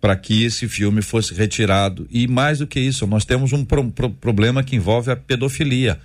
[0.00, 2.06] para que esse filme fosse retirado.
[2.10, 5.98] E mais do que isso, nós temos um pro, pro, problema que envolve a pedofilia.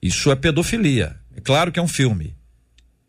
[0.00, 1.16] Isso é pedofilia.
[1.36, 2.34] É claro que é um filme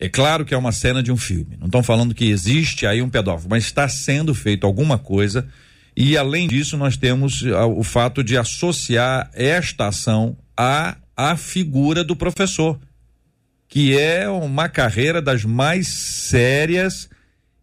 [0.04, 1.56] é claro que é uma cena de um filme.
[1.58, 5.48] Não estão falando que existe aí um pedófilo, mas está sendo feito alguma coisa.
[5.96, 12.04] E além disso, nós temos uh, o fato de associar esta ação à, à figura
[12.04, 12.78] do professor,
[13.70, 17.10] que é uma carreira das mais sérias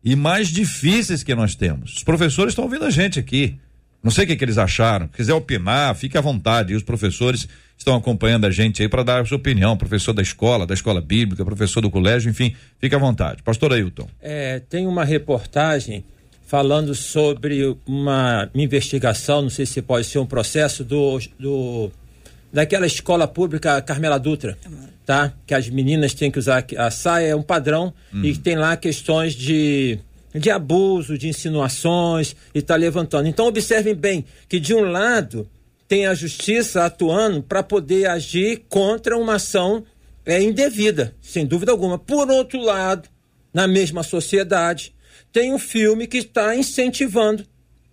[0.02, 1.96] e mais difíceis que nós temos.
[1.96, 3.58] Os professores estão ouvindo a gente aqui.
[4.02, 5.06] Não sei o que, que eles acharam.
[5.06, 6.72] Se quiser opinar, fique à vontade.
[6.72, 10.22] E os professores estão acompanhando a gente aí para dar a sua opinião, professor da
[10.22, 13.42] escola, da escola bíblica, professor do colégio, enfim, fique à vontade.
[13.42, 14.08] Pastor Ailton.
[14.20, 16.04] É, tem uma reportagem
[16.46, 21.90] falando sobre uma investigação, não sei se pode ser um processo do, do
[22.52, 24.58] daquela escola pública Carmela Dutra,
[25.06, 25.32] tá?
[25.46, 28.24] Que as meninas têm que usar a saia, é um padrão hum.
[28.24, 30.00] e tem lá questões de
[30.34, 33.28] de abuso, de insinuações e está levantando.
[33.28, 35.48] Então observem bem que de um lado
[35.88, 39.84] tem a justiça atuando para poder agir contra uma ação
[40.24, 41.98] é, indevida, sem dúvida alguma.
[41.98, 43.08] Por outro lado,
[43.52, 44.94] na mesma sociedade,
[45.32, 47.44] tem um filme que está incentivando,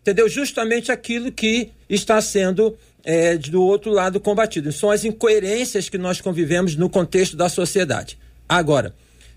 [0.01, 0.29] entendeu?
[0.29, 4.71] Justamente aquilo que está sendo é, do outro lado combatido.
[4.71, 8.17] São as incoerências que nós convivemos no contexto da sociedade.
[8.47, 8.93] Agora,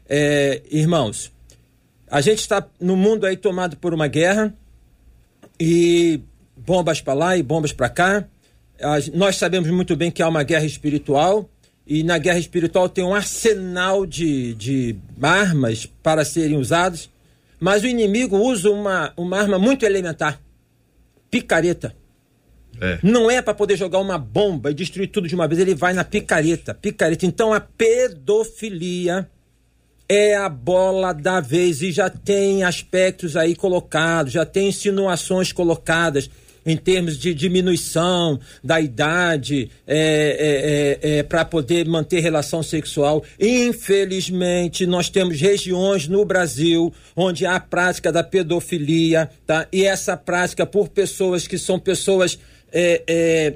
[0.08, 1.32] é, irmãos,
[2.11, 4.53] a gente está no mundo aí tomado por uma guerra
[5.59, 6.20] e
[6.57, 8.27] bombas para lá e bombas para cá
[9.12, 11.49] nós sabemos muito bem que há uma guerra espiritual
[11.87, 17.11] e na guerra espiritual tem um arsenal de, de armas para serem usadas,
[17.59, 20.40] mas o inimigo usa uma, uma arma muito elementar:
[21.31, 21.94] picareta.
[22.81, 22.99] É.
[23.03, 25.92] Não é para poder jogar uma bomba e destruir tudo de uma vez, ele vai
[25.92, 26.73] na picareta.
[26.73, 27.27] Picareta.
[27.27, 29.29] Então a pedofilia
[30.12, 36.29] é a bola da vez e já tem aspectos aí colocados, já tem insinuações colocadas
[36.66, 43.23] em termos de diminuição da idade é, é, é, é para poder manter relação sexual.
[43.38, 49.68] Infelizmente, nós temos regiões no Brasil onde há a prática da pedofilia, tá?
[49.73, 52.37] E essa prática por pessoas que são pessoas
[52.73, 53.55] é, é,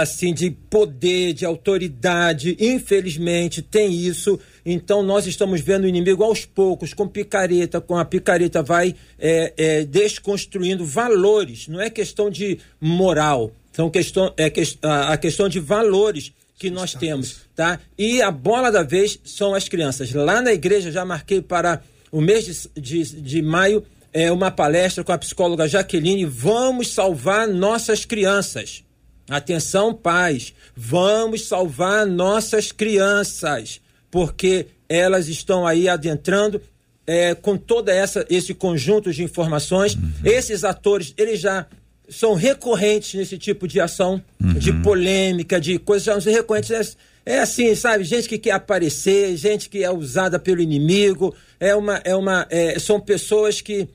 [0.00, 4.38] assim de poder, de autoridade, infelizmente tem isso.
[4.64, 9.52] Então nós estamos vendo o inimigo aos poucos, com picareta, com a picareta vai é,
[9.56, 11.68] é, desconstruindo valores.
[11.68, 14.52] Não é questão de moral, são questão, é
[14.82, 17.80] a questão de valores que nós temos, tá?
[17.96, 20.12] E a bola da vez são as crianças.
[20.12, 25.04] Lá na igreja já marquei para o mês de, de, de maio é uma palestra
[25.04, 26.24] com a psicóloga Jaqueline.
[26.24, 28.84] Vamos salvar nossas crianças.
[29.30, 36.60] Atenção, pais, vamos salvar nossas crianças, porque elas estão aí adentrando
[37.06, 39.94] é, com toda essa esse conjunto de informações.
[39.94, 40.10] Uhum.
[40.24, 41.64] Esses atores, eles já
[42.08, 44.54] são recorrentes nesse tipo de ação, uhum.
[44.54, 46.72] de polêmica, de coisas são recorrentes.
[46.72, 46.82] É,
[47.24, 48.02] é, assim, sabe?
[48.02, 51.32] Gente que quer aparecer, gente que é usada pelo inimigo.
[51.60, 53.86] É uma, é uma, é, são pessoas que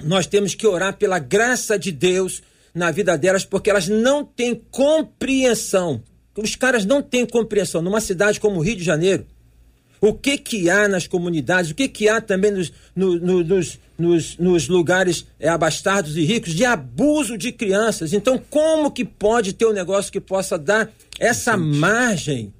[0.00, 2.40] nós temos que orar pela graça de Deus
[2.74, 6.02] na vida delas, porque elas não têm compreensão.
[6.36, 7.82] Os caras não têm compreensão.
[7.82, 9.26] Numa cidade como o Rio de Janeiro,
[10.00, 13.78] o que que há nas comunidades, o que que há também nos, no, no, nos,
[13.98, 18.12] nos, nos, lugares é, abastados e ricos de abuso de crianças.
[18.12, 22.52] Então, como que pode ter um negócio que possa dar essa margem?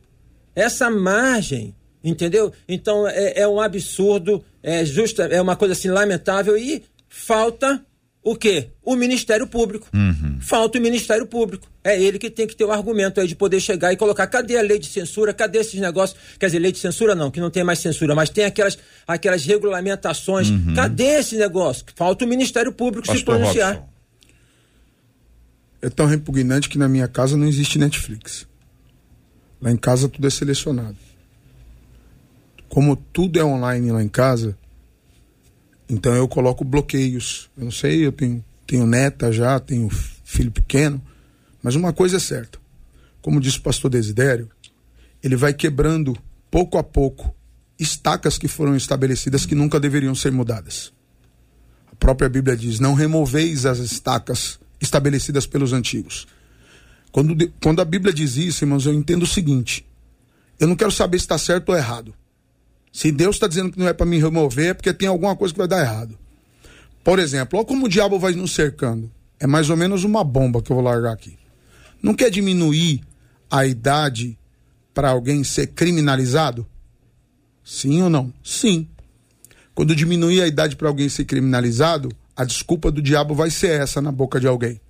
[0.54, 2.52] Essa margem, entendeu?
[2.68, 7.82] Então, é, é um absurdo, é, justa, é uma coisa assim lamentável e falta
[8.22, 8.68] o quê?
[8.82, 9.88] O Ministério Público.
[9.94, 10.38] Uhum.
[10.40, 11.66] Falta o Ministério Público.
[11.82, 14.26] É ele que tem que ter o argumento aí de poder chegar e colocar.
[14.26, 15.32] Cadê a lei de censura?
[15.32, 16.18] Cadê esses negócios?
[16.38, 19.44] Quer dizer, lei de censura não, que não tem mais censura, mas tem aquelas, aquelas
[19.46, 20.50] regulamentações.
[20.50, 20.74] Uhum.
[20.74, 21.84] Cadê esse negócio?
[21.94, 23.74] Falta o Ministério Público Pastor se pronunciar.
[23.74, 23.90] Robson.
[25.82, 28.46] É tão repugnante que na minha casa não existe Netflix.
[29.62, 30.96] Lá em casa tudo é selecionado.
[32.68, 34.56] Como tudo é online lá em casa,
[35.90, 37.50] então eu coloco bloqueios.
[37.56, 39.88] Eu não sei, eu tenho, tenho neta já, tenho
[40.24, 41.02] filho pequeno,
[41.62, 42.58] mas uma coisa é certa.
[43.20, 44.48] Como disse o pastor Desidério,
[45.22, 46.16] ele vai quebrando
[46.50, 47.34] pouco a pouco
[47.78, 50.92] estacas que foram estabelecidas que nunca deveriam ser mudadas.
[51.90, 56.26] A própria Bíblia diz: não removeis as estacas estabelecidas pelos antigos.
[57.12, 59.84] Quando, quando a Bíblia diz isso, irmãos, eu entendo o seguinte:
[60.58, 62.14] eu não quero saber se está certo ou errado.
[62.92, 65.54] Se Deus está dizendo que não é para me remover, é porque tem alguma coisa
[65.54, 66.18] que vai dar errado.
[67.04, 69.10] Por exemplo, olha como o diabo vai nos cercando.
[69.38, 71.38] É mais ou menos uma bomba que eu vou largar aqui.
[72.02, 73.02] Não quer diminuir
[73.50, 74.38] a idade
[74.92, 76.66] para alguém ser criminalizado?
[77.64, 78.32] Sim ou não?
[78.42, 78.88] Sim.
[79.74, 84.00] Quando diminuir a idade para alguém ser criminalizado, a desculpa do diabo vai ser essa
[84.00, 84.80] na boca de alguém.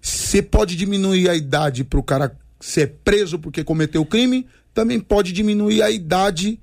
[0.00, 5.32] Você pode diminuir a idade para o cara ser preso porque cometeu crime, também pode
[5.32, 6.60] diminuir a idade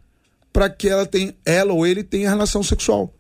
[0.52, 3.14] para que ela, tenha, ela ou ele tenha relação sexual.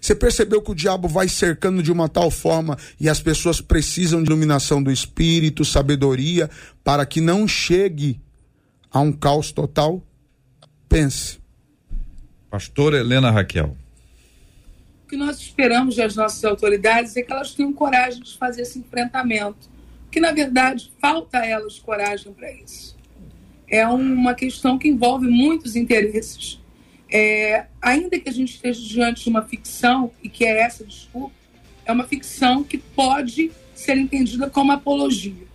[0.00, 4.22] Você percebeu que o diabo vai cercando de uma tal forma e as pessoas precisam
[4.22, 6.50] de iluminação do espírito, sabedoria,
[6.84, 8.20] para que não chegue
[8.90, 10.02] a um caos total?
[10.88, 11.38] Pense.
[12.50, 13.76] Pastora Helena Raquel.
[15.04, 18.78] O que nós esperamos das nossas autoridades é que elas tenham coragem de fazer esse
[18.78, 19.68] enfrentamento.
[20.10, 22.96] Que, na verdade, falta a elas coragem para isso.
[23.68, 26.60] É uma questão que envolve muitos interesses
[27.10, 31.34] é, ainda que a gente esteja diante de uma ficção, e que é essa desculpa,
[31.84, 35.46] é uma ficção que pode ser entendida como apologia.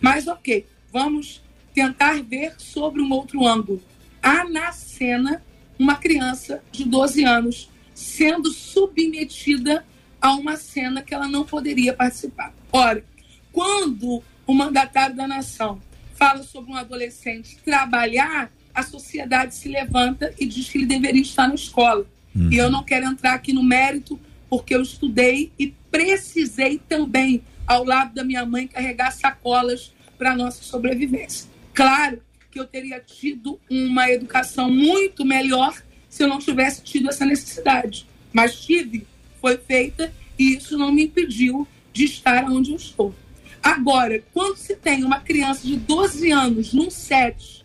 [0.00, 1.42] Mas, ok, vamos
[1.74, 3.82] tentar ver sobre um outro ângulo.
[4.22, 5.42] Há na cena
[5.78, 9.84] uma criança de 12 anos sendo submetida
[10.20, 12.54] a uma cena que ela não poderia participar.
[12.70, 13.04] Ora,
[13.52, 15.80] quando o mandatário da nação
[16.14, 21.48] fala sobre um adolescente trabalhar a sociedade se levanta e diz que ele deveria estar
[21.48, 22.06] na escola.
[22.34, 22.50] Uhum.
[22.52, 24.18] E eu não quero entrar aqui no mérito,
[24.48, 30.62] porque eu estudei e precisei também, ao lado da minha mãe, carregar sacolas para nossa
[30.62, 31.48] sobrevivência.
[31.74, 35.74] Claro que eu teria tido uma educação muito melhor
[36.08, 38.06] se eu não tivesse tido essa necessidade.
[38.32, 39.06] Mas tive,
[39.40, 43.14] foi feita, e isso não me impediu de estar onde eu estou.
[43.62, 47.59] Agora, quando se tem uma criança de 12 anos num set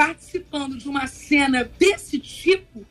[0.00, 2.86] participando de uma cena desse tipo,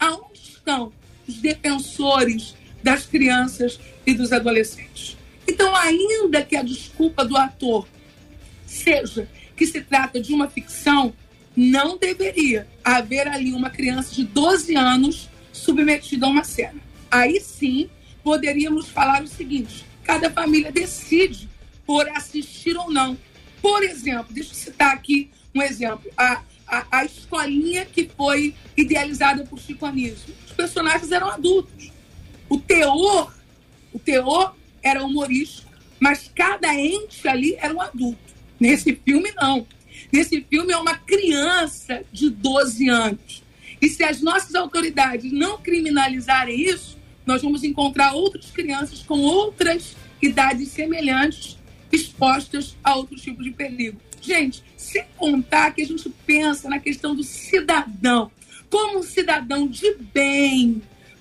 [0.00, 0.94] aonde estão
[1.28, 5.14] os defensores das crianças e dos adolescentes?
[5.46, 7.86] Então, ainda que a desculpa do ator
[8.66, 11.12] seja que se trata de uma ficção,
[11.54, 16.80] não deveria haver ali uma criança de 12 anos submetida a uma cena.
[17.10, 17.90] Aí sim
[18.22, 21.46] poderíamos falar o seguinte: cada família decide
[21.84, 23.18] por assistir ou não.
[23.60, 29.44] Por exemplo, deixa eu citar aqui um exemplo: a, a, a escolinha que foi idealizada
[29.44, 30.34] por Chico Anísio.
[30.46, 31.90] Os personagens eram adultos.
[32.48, 33.34] O teor,
[33.92, 38.34] o teor era humorístico, mas cada ente ali era um adulto.
[38.58, 39.66] Nesse filme, não.
[40.12, 43.42] Nesse filme é uma criança de 12 anos.
[43.80, 46.96] E se as nossas autoridades não criminalizarem isso,
[47.26, 51.58] nós vamos encontrar outras crianças com outras idades semelhantes
[51.90, 54.00] expostas a outros tipos de perigo.
[54.24, 58.30] Gente, sem contar que a gente pensa na questão do cidadão.
[58.70, 60.80] Como um cidadão de bem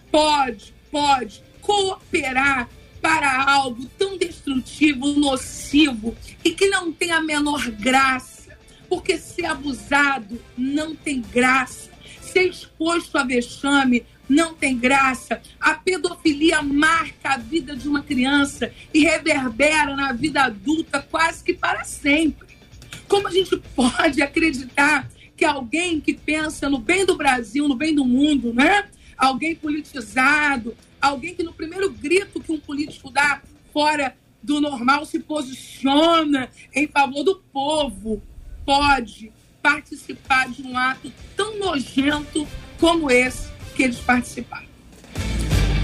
[0.09, 2.69] pode, pode cooperar
[3.01, 8.57] para algo tão destrutivo, nocivo e que não tem a menor graça.
[8.87, 11.91] Porque ser abusado não tem graça.
[12.21, 15.41] Ser exposto a vexame não tem graça.
[15.59, 21.53] A pedofilia marca a vida de uma criança e reverbera na vida adulta quase que
[21.53, 22.52] para sempre.
[23.07, 27.93] Como a gente pode acreditar que alguém que pensa no bem do Brasil, no bem
[27.93, 28.89] do mundo, né?
[29.17, 33.41] Alguém politizado, alguém que no primeiro grito que um político dá
[33.71, 38.21] fora do normal se posiciona em favor do povo,
[38.65, 39.31] pode
[39.61, 42.45] participar de um ato tão nojento
[42.79, 44.72] como esse que eles participaram.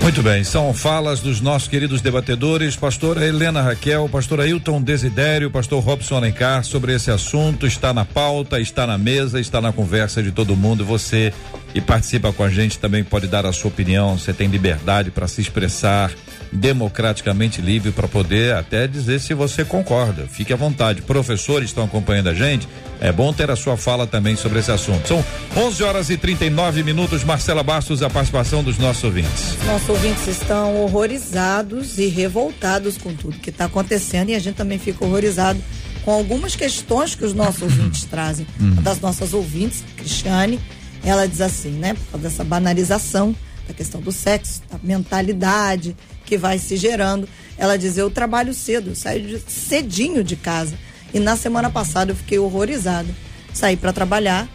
[0.10, 5.84] Muito bem, são falas dos nossos queridos debatedores, pastora Helena Raquel, pastor Ailton Desidério, pastor
[5.84, 10.32] Robson Alencar, sobre esse assunto, está na pauta, está na mesa, está na conversa de
[10.32, 10.84] todo mundo.
[10.84, 11.32] Você
[11.74, 15.28] que participa com a gente também pode dar a sua opinião, você tem liberdade para
[15.28, 16.12] se expressar,
[16.52, 20.28] democraticamente livre para poder até dizer se você concorda.
[20.28, 21.02] Fique à vontade.
[21.02, 22.68] Professores estão acompanhando a gente.
[23.00, 25.08] É bom ter a sua fala também sobre esse assunto.
[25.08, 25.24] São
[25.56, 27.24] 11 horas e 39 minutos.
[27.24, 29.56] Marcela Bastos, a participação dos nossos ouvintes.
[29.66, 34.80] Nossos ouvintes estão horrorizados e revoltados com tudo que está acontecendo e a gente também
[34.80, 35.62] fica horrorizado
[36.04, 38.48] com algumas questões que os nossos ouvintes trazem.
[38.60, 40.60] Uma das nossas ouvintes, Cristiane,
[41.04, 41.94] ela diz assim, né?
[41.94, 43.36] Por causa dessa banalização
[43.68, 45.96] da questão do sexo, da mentalidade
[46.26, 47.28] que vai se gerando.
[47.58, 50.76] Ela diz: Eu trabalho cedo, eu saio de- cedinho de casa.
[51.14, 53.08] E na semana passada eu fiquei horrorizada.
[53.54, 54.48] Saí para trabalhar,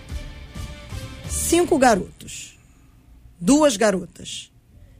[1.29, 2.57] cinco garotos,
[3.41, 4.51] duas garotas.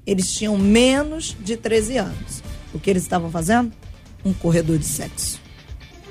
[0.07, 2.43] Eles tinham menos de 13 anos.
[2.75, 3.73] O que eles estavam fazendo?
[4.25, 5.41] Um corredor de sexo.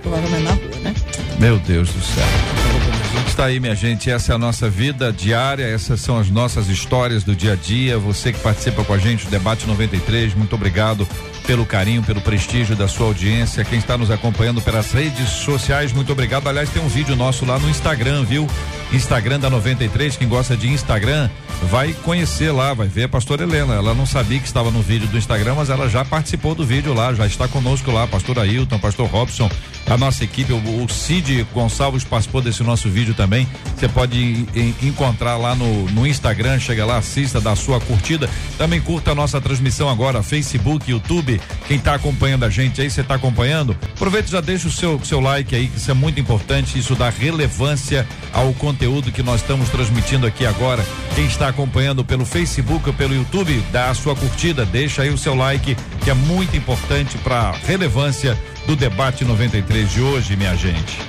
[0.02, 0.94] Provavelmente na rua, né?
[1.40, 2.93] Meu Deus do céu.
[3.28, 4.10] Está aí, minha gente.
[4.10, 5.64] Essa é a nossa vida diária.
[5.64, 7.98] Essas são as nossas histórias do dia a dia.
[7.98, 11.08] Você que participa com a gente do Debate 93, muito obrigado
[11.46, 13.64] pelo carinho, pelo prestígio da sua audiência.
[13.66, 16.48] Quem está nos acompanhando pelas redes sociais, muito obrigado.
[16.48, 18.48] Aliás, tem um vídeo nosso lá no Instagram, viu?
[18.92, 20.16] Instagram da 93.
[20.16, 21.30] Quem gosta de Instagram,
[21.64, 23.74] vai conhecer lá, vai ver a pastora Helena.
[23.74, 26.94] Ela não sabia que estava no vídeo do Instagram, mas ela já participou do vídeo
[26.94, 28.08] lá, já está conosco lá.
[28.08, 29.50] Pastor Ailton, pastor Robson,
[29.88, 33.48] a nossa equipe, o, o Cid Gonçalves participou desse nosso vídeo também.
[33.76, 38.30] Você pode en- encontrar lá no, no Instagram, chega lá, assista, dá sua curtida.
[38.58, 41.42] Também curta a nossa transmissão agora, Facebook, YouTube.
[41.68, 43.76] Quem está acompanhando a gente aí, você está acompanhando?
[43.96, 46.94] Aproveita e já deixa o seu, seu like aí, que isso é muito importante, isso
[46.94, 50.86] dá relevância ao conteúdo que nós estamos transmitindo aqui agora.
[51.16, 55.18] Quem está acompanhando pelo Facebook ou pelo YouTube, dá a sua curtida, deixa aí o
[55.18, 61.00] seu like, que é muito importante para relevância do debate 93 de hoje, minha gente.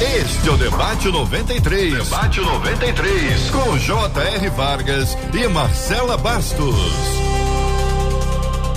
[0.00, 1.94] Este é o Debate 93.
[2.04, 3.50] Debate 93.
[3.50, 4.50] Com J.R.
[4.50, 6.74] Vargas e Marcela Bastos.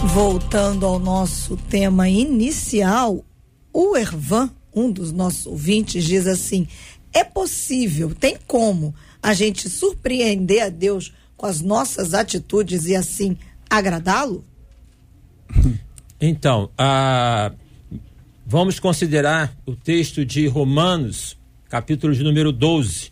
[0.04, 3.26] Voltando ao nosso tema inicial,
[3.74, 6.68] o Ervan, um dos nossos ouvintes, diz assim:
[7.12, 13.38] é possível, tem como a gente surpreender a Deus com as nossas atitudes e assim
[13.70, 14.44] agradá-lo?
[16.18, 17.52] Então, ah,
[18.46, 21.36] vamos considerar o texto de Romanos,
[21.70, 23.12] capítulo de número 12,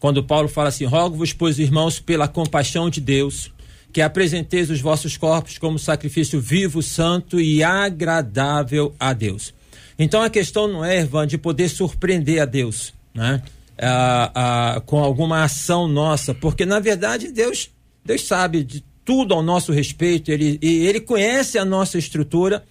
[0.00, 3.52] quando Paulo fala assim: Rogo-vos, pois, irmãos, pela compaixão de Deus,
[3.92, 9.54] que apresenteis os vossos corpos como sacrifício vivo, santo e agradável a Deus.
[9.98, 13.42] Então a questão não é, Irvan, de poder surpreender a Deus, né?
[13.78, 17.70] Ah, ah, com alguma ação nossa, porque na verdade Deus,
[18.04, 22.64] Deus sabe de tudo ao nosso respeito, ele, e ele conhece a nossa estrutura,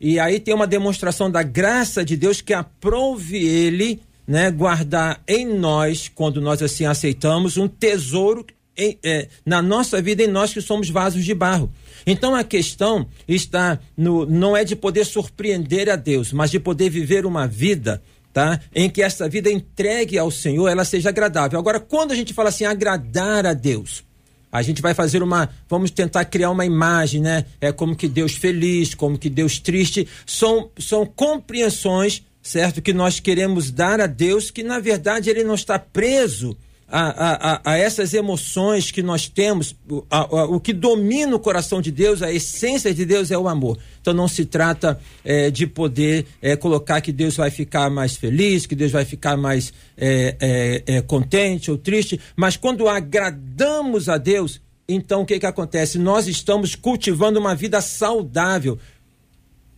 [0.00, 5.46] e aí tem uma demonstração da graça de Deus que aprove ele, né, guardar em
[5.46, 8.46] nós, quando nós assim aceitamos, um tesouro
[8.76, 11.70] em, é, na nossa vida em nós que somos vasos de barro.
[12.06, 16.88] Então a questão está no, não é de poder surpreender a Deus, mas de poder
[16.88, 18.00] viver uma vida
[18.32, 18.60] tá?
[18.74, 21.58] Em que essa vida entregue ao Senhor, ela seja agradável.
[21.58, 24.04] Agora, quando a gente fala assim, agradar a Deus,
[24.52, 27.44] a gente vai fazer uma, vamos tentar criar uma imagem, né?
[27.60, 33.20] É como que Deus feliz, como que Deus triste, são são compreensões, certo, que nós
[33.20, 36.56] queremos dar a Deus que na verdade ele não está preso
[36.90, 39.76] a, a, a, essas emoções que nós temos,
[40.10, 43.78] a, o que domina o coração de Deus, a essência de Deus é o amor.
[44.00, 48.66] Então não se trata é, de poder é, colocar que Deus vai ficar mais feliz,
[48.66, 55.22] que Deus vai ficar mais é, contente ou triste, mas quando agradamos a Deus, então
[55.22, 55.98] o que, que acontece?
[55.98, 58.78] Nós estamos cultivando uma vida saudável.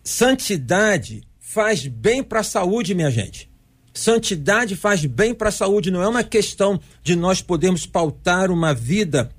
[0.03, 3.52] Santidade faz bem para a saúde, minha gente.
[3.93, 8.73] Santidade faz bem para a saúde, não é uma questão de nós podermos pautar uma
[8.73, 9.31] vida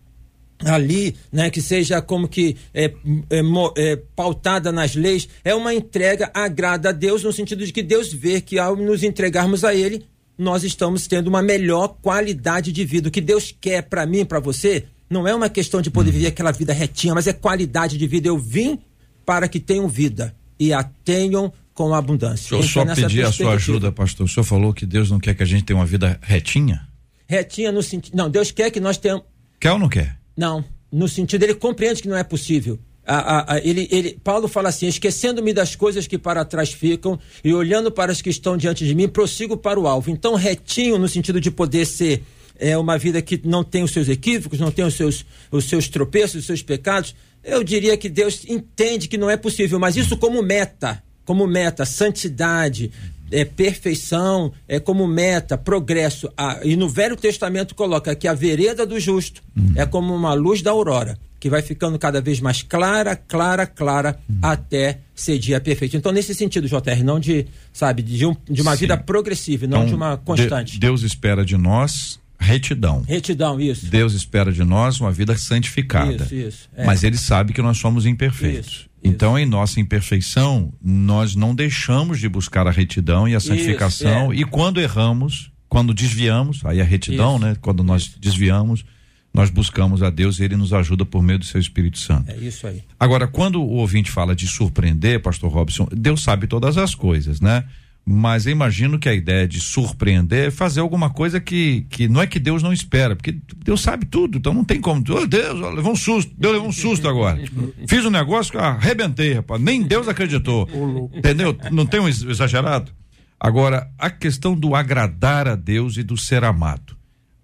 [0.65, 2.85] ali, né, que seja como que é,
[3.29, 3.41] é,
[3.77, 8.13] é, pautada nas leis, é uma entrega agrada a Deus no sentido de que Deus
[8.13, 10.05] vê que ao nos entregarmos a Ele,
[10.37, 13.09] nós estamos tendo uma melhor qualidade de vida.
[13.09, 16.13] O que Deus quer para mim, para você, não é uma questão de poder hum.
[16.13, 18.27] viver aquela vida retinha, mas é qualidade de vida.
[18.27, 18.79] Eu vim
[19.25, 22.53] para que tenham vida e a tenham com abundância.
[22.53, 24.25] Eu só pedi a sua ajuda, pastor.
[24.25, 26.87] O senhor falou que Deus não quer que a gente tenha uma vida retinha?
[27.27, 28.15] Retinha no sentido.
[28.15, 29.25] Não, Deus quer que nós tenhamos.
[29.59, 30.17] Quer ou não quer?
[30.37, 30.63] Não.
[30.91, 32.79] No sentido, ele compreende que não é possível.
[33.05, 37.19] A, a, a, ele, ele, Paulo fala assim: esquecendo-me das coisas que para trás ficam
[37.43, 40.11] e olhando para as que estão diante de mim, prossigo para o alvo.
[40.11, 42.23] Então, retinho, no sentido de poder ser
[42.57, 45.87] é, uma vida que não tem os seus equívocos, não tem os seus, os seus
[45.87, 50.15] tropeços, os seus pecados, eu diria que Deus entende que não é possível, mas isso
[50.15, 52.91] como meta como meta santidade,
[53.31, 56.31] é, perfeição, é como meta, progresso.
[56.37, 59.73] Ah, e no Velho Testamento coloca que a vereda do justo uhum.
[59.75, 64.17] é como uma luz da aurora, que vai ficando cada vez mais clara, clara, clara,
[64.29, 64.37] uhum.
[64.41, 65.97] até ser dia perfeito.
[65.97, 68.81] Então, nesse sentido, JR, não de, sabe, de, um, de uma Sim.
[68.81, 70.73] vida progressiva, não então, de uma constante.
[70.73, 73.01] De, Deus espera de nós retidão.
[73.07, 73.85] Retidão, isso.
[73.87, 76.23] Deus espera de nós uma vida santificada.
[76.23, 76.69] Isso, isso.
[76.75, 76.85] É.
[76.85, 78.67] Mas ele sabe que nós somos imperfeitos.
[78.67, 78.92] Isso.
[79.03, 84.31] Então, em nossa imperfeição, nós não deixamos de buscar a retidão e a santificação.
[84.31, 84.43] Isso, é.
[84.43, 87.45] E quando erramos, quando desviamos, aí a retidão, Isso.
[87.45, 87.57] né?
[87.59, 88.19] Quando nós Isso.
[88.19, 88.85] desviamos,
[89.33, 92.31] nós buscamos a Deus e Ele nos ajuda por meio do Seu Espírito Santo.
[92.31, 92.83] É isso aí.
[92.99, 97.65] Agora, quando o ouvinte fala de surpreender, Pastor Robson, Deus sabe todas as coisas, né?
[98.05, 102.21] Mas eu imagino que a ideia de surpreender é fazer alguma coisa que, que não
[102.21, 105.01] é que Deus não espera, porque Deus sabe tudo, então não tem como.
[105.09, 107.39] Oh, Deus, levou um susto, Deus levou um susto agora.
[107.87, 110.67] Fiz um negócio que arrebentei, rapaz, nem Deus acreditou.
[111.13, 111.57] Entendeu?
[111.71, 112.91] Não tem um exagerado?
[113.39, 116.97] Agora, a questão do agradar a Deus e do ser amado.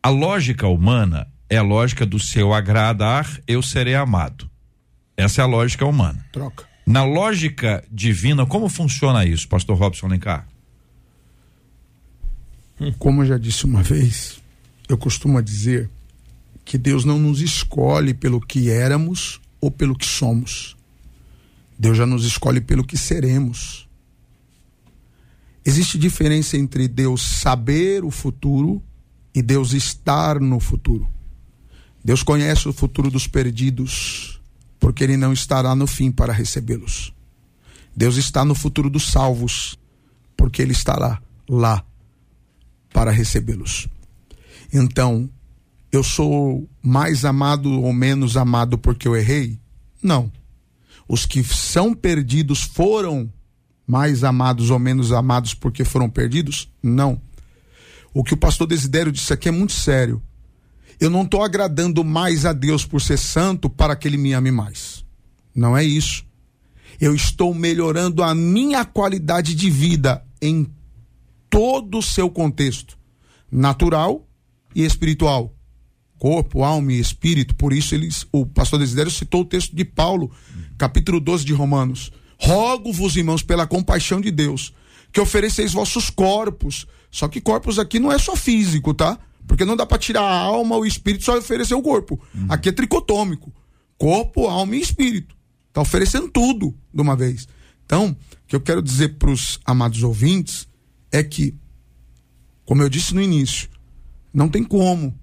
[0.03, 4.49] A lógica humana é a lógica do se eu agradar, eu serei amado.
[5.15, 6.25] Essa é a lógica humana.
[6.31, 6.69] Troca.
[6.89, 10.47] Na lógica divina, como funciona isso, pastor Robson Lencar?
[12.97, 14.41] Como eu já disse uma vez,
[14.87, 15.89] eu costumo dizer
[16.63, 20.77] que Deus não nos escolhe pelo que éramos ou pelo que somos.
[21.77, 23.87] Deus já nos escolhe pelo que seremos.
[25.65, 28.81] Existe diferença entre Deus saber o futuro
[29.33, 31.07] e Deus estar no futuro.
[32.03, 34.39] Deus conhece o futuro dos perdidos
[34.79, 37.13] porque ele não estará no fim para recebê-los.
[37.95, 39.77] Deus está no futuro dos salvos,
[40.37, 41.83] porque ele estará lá
[42.91, 43.87] para recebê-los.
[44.73, 45.29] Então,
[45.91, 49.59] eu sou mais amado ou menos amado porque eu errei?
[50.01, 50.31] Não.
[51.07, 53.31] Os que são perdidos foram
[53.87, 56.69] mais amados ou menos amados porque foram perdidos?
[56.81, 57.19] Não.
[58.13, 60.21] O que o pastor Desidério disse aqui é muito sério.
[60.99, 64.51] Eu não estou agradando mais a Deus por ser santo para que ele me ame
[64.51, 65.03] mais.
[65.55, 66.23] Não é isso.
[66.99, 70.67] Eu estou melhorando a minha qualidade de vida em
[71.49, 72.97] todo o seu contexto,
[73.51, 74.27] natural
[74.75, 75.55] e espiritual.
[76.17, 77.55] Corpo, alma e espírito.
[77.55, 80.31] Por isso eles, o pastor Desidério citou o texto de Paulo,
[80.77, 82.11] capítulo 12 de Romanos.
[82.37, 84.73] Rogo-vos, irmãos, pela compaixão de Deus,
[85.11, 86.85] que ofereceis vossos corpos.
[87.09, 89.17] Só que corpos aqui não é só físico, tá?
[89.47, 92.19] Porque não dá para tirar a alma, o espírito, só oferecer o corpo.
[92.35, 92.45] Uhum.
[92.49, 93.51] Aqui é tricotômico.
[93.97, 95.35] Corpo, alma e espírito.
[95.73, 97.47] Tá oferecendo tudo de uma vez.
[97.85, 100.68] Então, o que eu quero dizer para os amados ouvintes
[101.11, 101.55] é que,
[102.65, 103.69] como eu disse no início,
[104.33, 105.17] não tem como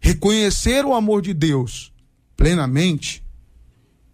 [0.00, 1.92] reconhecer o amor de Deus
[2.36, 3.24] plenamente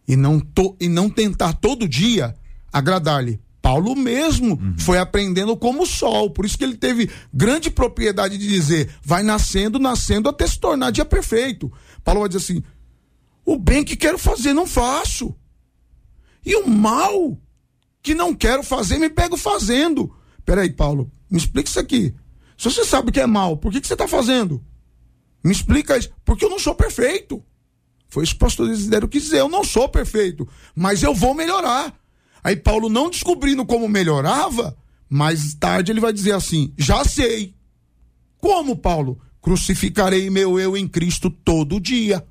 [0.07, 2.34] e não, to, e não tentar todo dia
[2.72, 3.40] agradar-lhe.
[3.61, 4.74] Paulo mesmo uhum.
[4.76, 6.30] foi aprendendo como o sol.
[6.30, 10.90] Por isso que ele teve grande propriedade de dizer: vai nascendo, nascendo até se tornar
[10.90, 11.72] dia perfeito.
[12.03, 12.62] Paulo vai dizer assim:
[13.44, 15.34] o bem que quero fazer, não faço.
[16.44, 17.38] E o mal
[18.03, 20.12] que não quero fazer, me pego fazendo.
[20.45, 22.14] Peraí, Paulo, me explica isso aqui.
[22.57, 24.62] Se você sabe que é mal, por que, que você está fazendo?
[25.43, 26.11] Me explica isso.
[26.24, 27.43] Porque eu não sou perfeito.
[28.09, 29.40] Foi isso que o pastor Desidério quis dizer.
[29.40, 31.95] Eu não sou perfeito, mas eu vou melhorar.
[32.45, 34.76] Aí Paulo, não descobrindo como melhorava,
[35.09, 37.55] mais tarde ele vai dizer assim: já sei.
[38.38, 39.20] Como, Paulo?
[39.40, 42.24] Crucificarei meu eu em Cristo todo dia.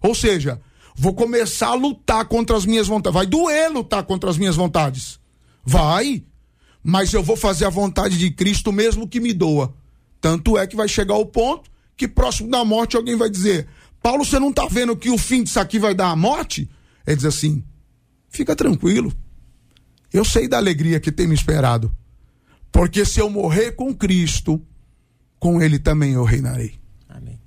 [0.00, 0.60] Ou seja,
[0.94, 3.14] vou começar a lutar contra as minhas vontades.
[3.14, 5.18] Vai doer lutar contra as minhas vontades.
[5.64, 6.24] Vai.
[6.86, 9.74] Mas eu vou fazer a vontade de Cristo mesmo que me doa.
[10.20, 13.66] Tanto é que vai chegar o ponto que próximo da morte alguém vai dizer:
[14.02, 16.68] Paulo, você não está vendo que o fim disso aqui vai dar a morte?
[17.06, 17.64] Ele diz assim:
[18.28, 19.12] fica tranquilo.
[20.12, 21.94] Eu sei da alegria que tem me esperado.
[22.70, 24.60] Porque se eu morrer com Cristo,
[25.38, 26.74] com Ele também eu reinarei.
[27.08, 27.38] Amém.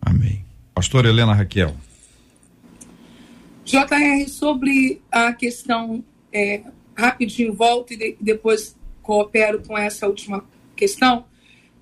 [0.00, 0.44] Amém.
[0.74, 1.76] Pastor Helena Raquel.
[3.64, 6.62] JR, sobre a questão, é,
[6.96, 10.44] rapidinho volto e de, depois coopero com essa última
[10.76, 11.24] questão,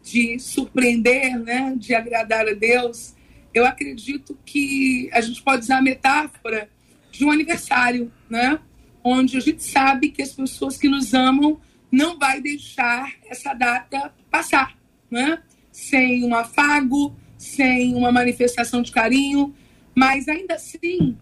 [0.03, 3.15] de surpreender, né, de agradar a Deus,
[3.53, 6.71] eu acredito que a gente pode usar a metáfora
[7.11, 8.59] de um aniversário, né,
[9.05, 14.15] onde a gente sabe que as pessoas que nos amam não vai deixar essa data
[14.31, 14.77] passar,
[15.11, 15.43] né,
[15.73, 19.55] sem um afago, sem uma manifestação de carinho,
[19.95, 21.17] mas ainda assim,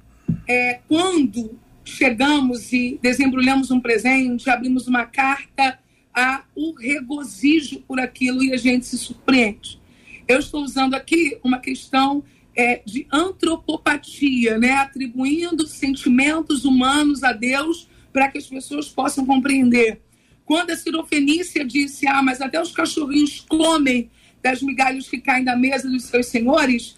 [0.47, 1.59] é, quando
[1.89, 5.79] chegamos e desembrulhamos um presente, abrimos uma carta,
[6.15, 9.81] há o regozijo por aquilo e a gente se surpreende.
[10.27, 12.23] Eu estou usando aqui uma questão
[12.55, 14.73] é, de antropopatia, né?
[14.73, 20.01] atribuindo sentimentos humanos a Deus para que as pessoas possam compreender.
[20.45, 24.11] Quando a Sirofenícia disse, ah, mas até os cachorrinhos comem
[24.43, 26.97] das migalhas que caem da mesa dos seus senhores,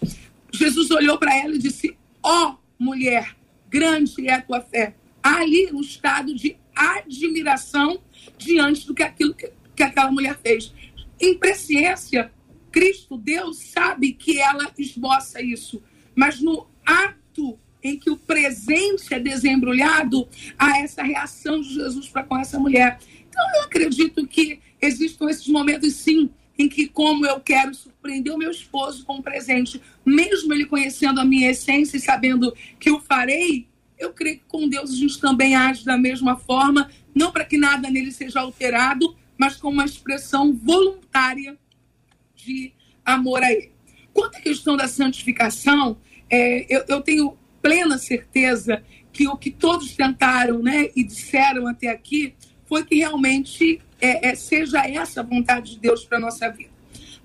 [0.51, 3.35] Jesus olhou para ela e disse: Ó oh, mulher,
[3.71, 4.93] grande é a tua fé.
[5.23, 8.01] Ali um estado de admiração
[8.37, 10.73] diante do que aquilo que, que aquela mulher fez.
[11.19, 12.31] Em presciência,
[12.71, 15.81] Cristo, Deus, sabe que ela esboça isso.
[16.13, 22.23] Mas no ato em que o presente é desembrulhado, há essa reação de Jesus para
[22.23, 22.99] com essa mulher.
[23.27, 26.29] Então, eu acredito que existam esses momentos, sim,
[26.61, 31.19] em que, como eu quero surpreender o meu esposo com um presente, mesmo ele conhecendo
[31.19, 35.19] a minha essência e sabendo que o farei, eu creio que com Deus a gente
[35.19, 39.85] também age da mesma forma, não para que nada nele seja alterado, mas com uma
[39.85, 41.57] expressão voluntária
[42.35, 43.71] de amor a ele.
[44.13, 45.97] Quanto à questão da santificação,
[46.29, 51.87] é, eu, eu tenho plena certeza que o que todos tentaram né, e disseram até
[51.87, 52.33] aqui
[52.65, 56.71] foi que realmente é, é, seja essa a vontade de Deus para a nossa vida.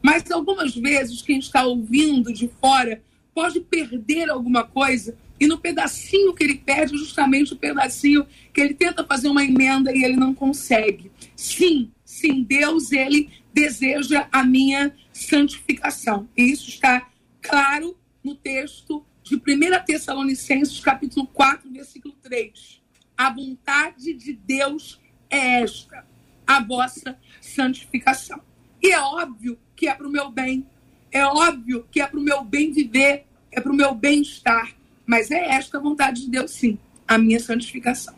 [0.03, 3.03] Mas algumas vezes quem está ouvindo de fora
[3.35, 8.75] pode perder alguma coisa e no pedacinho que ele perde, justamente o pedacinho que ele
[8.75, 11.11] tenta fazer uma emenda e ele não consegue.
[11.35, 16.29] Sim, sim, Deus, ele deseja a minha santificação.
[16.37, 17.07] E isso está
[17.43, 19.41] claro no texto de 1
[19.85, 22.81] Tessalonicenses, capítulo 4, versículo 3.
[23.17, 26.07] A vontade de Deus é esta,
[26.47, 28.41] a vossa santificação.
[28.83, 30.67] E é óbvio que é para o meu bem,
[31.11, 34.71] é óbvio que é para o meu bem viver, é para o meu bem-estar.
[35.05, 38.15] Mas é esta a vontade de Deus, sim, a minha santificação.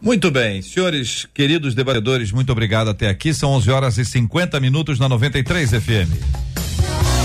[0.00, 3.34] Muito bem, senhores queridos debatedores, muito obrigado até aqui.
[3.34, 6.14] São 11 horas e 50 minutos na 93 FM.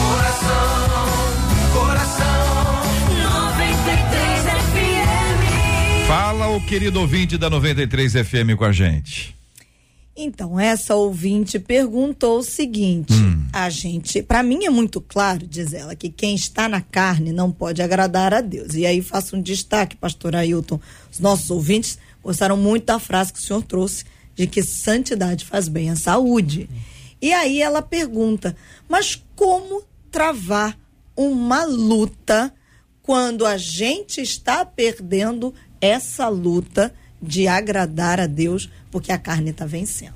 [0.09, 1.05] Coração,
[1.71, 2.83] coração,
[3.23, 6.07] 93 FM.
[6.07, 9.35] Fala o querido ouvinte da 93 FM com a gente.
[10.15, 13.47] Então, essa ouvinte perguntou o seguinte: hum.
[13.51, 17.51] a gente, para mim é muito claro, diz ela, que quem está na carne não
[17.51, 18.75] pode agradar a Deus.
[18.75, 20.79] E aí faço um destaque, pastor Ailton,
[21.11, 24.05] os nossos ouvintes gostaram muito da frase que o senhor trouxe
[24.35, 26.69] de que santidade faz bem à saúde.
[27.19, 28.55] E aí ela pergunta:
[28.87, 30.77] mas como travar
[31.17, 32.53] uma luta
[33.01, 38.69] quando a gente está perdendo essa luta de agradar a Deus?
[38.93, 40.13] Porque a carne está vencendo.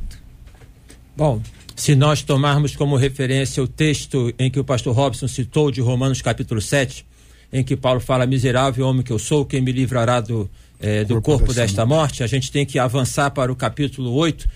[1.16, 1.42] Bom,
[1.76, 6.22] se nós tomarmos como referência o texto em que o pastor Robson citou de Romanos
[6.22, 7.04] capítulo 7,
[7.52, 10.48] em que Paulo fala: Miserável homem que eu sou, quem me livrará do,
[10.80, 12.20] eh, do corpo, corpo desta morte?
[12.20, 12.24] morte?
[12.24, 14.48] A gente tem que avançar para o capítulo 8,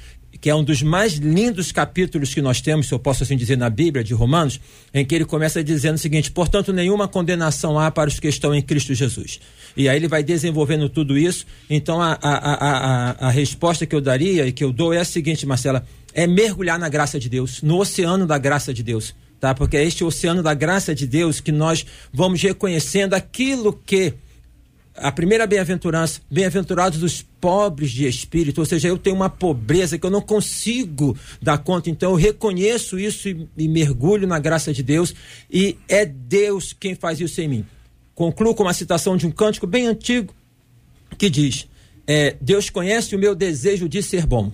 [0.42, 3.56] que é um dos mais lindos capítulos que nós temos, se eu posso assim dizer,
[3.56, 4.60] na Bíblia de Romanos,
[4.92, 8.54] em que ele começa dizendo o seguinte: portanto, nenhuma condenação há para os que estão
[8.54, 9.40] em Cristo Jesus.
[9.78, 11.46] E aí ele vai desenvolvendo tudo isso.
[11.70, 15.06] Então, a, a, a, a, resposta que eu daria e que eu dou é a
[15.06, 19.14] seguinte, Marcela: é mergulhar na graça de Deus, no oceano da graça de Deus.
[19.40, 19.54] Tá?
[19.54, 24.14] Porque é este oceano da graça de Deus que nós vamos reconhecendo aquilo que
[24.96, 30.06] a primeira bem-aventurança, bem-aventurados os pobres de espírito, ou seja, eu tenho uma pobreza que
[30.06, 34.84] eu não consigo dar conta, então eu reconheço isso e, e mergulho na graça de
[34.84, 35.14] Deus,
[35.50, 37.66] e é Deus quem faz isso em mim.
[38.14, 40.34] Concluo com uma citação de um cântico bem antigo
[41.18, 41.68] que diz:
[42.06, 44.52] é, Deus conhece o meu desejo de ser bom.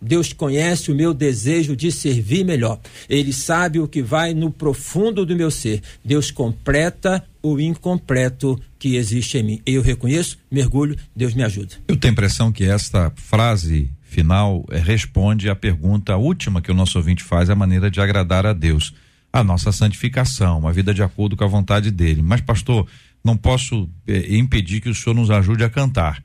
[0.00, 2.78] Deus conhece o meu desejo de servir melhor.
[3.08, 5.82] Ele sabe o que vai no profundo do meu ser.
[6.04, 9.62] Deus completa o incompleto que existe em mim.
[9.64, 11.74] Eu reconheço, mergulho, Deus me ajuda.
[11.86, 16.74] Eu tenho a impressão que esta frase final eh, responde à pergunta última que o
[16.74, 18.94] nosso ouvinte faz, a maneira de agradar a Deus.
[19.32, 22.22] A nossa santificação, uma vida de acordo com a vontade dele.
[22.22, 22.88] Mas, pastor,
[23.22, 26.22] não posso eh, impedir que o senhor nos ajude a cantar.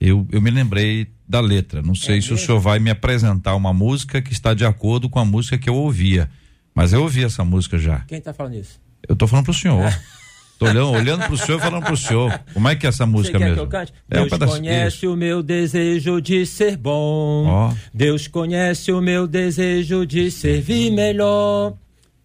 [0.00, 1.82] Eu, eu me lembrei da letra.
[1.82, 2.36] Não sei é se mesmo?
[2.36, 5.68] o senhor vai me apresentar uma música que está de acordo com a música que
[5.68, 6.30] eu ouvia.
[6.74, 8.00] Mas eu ouvi essa música já.
[8.00, 8.80] Quem está falando isso?
[9.08, 9.90] Eu estou falando para o senhor.
[10.58, 12.40] Tô olhando, olhando pro senhor e falando pro senhor.
[12.54, 13.54] Como é que é essa música mesmo?
[13.54, 13.92] Que eu cante?
[14.10, 15.12] É Deus um conhece isso.
[15.12, 17.70] o meu desejo de ser bom.
[17.70, 17.76] Oh.
[17.92, 21.74] Deus conhece o meu desejo de servir melhor.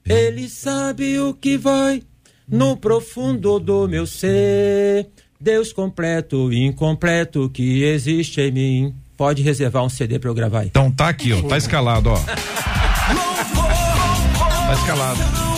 [0.06, 2.02] Ele sabe o que vai
[2.48, 5.08] no profundo do meu ser.
[5.40, 8.96] Deus completo e incompleto que existe em mim.
[9.18, 10.68] Pode reservar um CD para eu gravar aí.
[10.68, 11.42] Então tá aqui, ó.
[11.44, 12.18] Tá escalado, ó.
[14.68, 15.51] Tá escalado.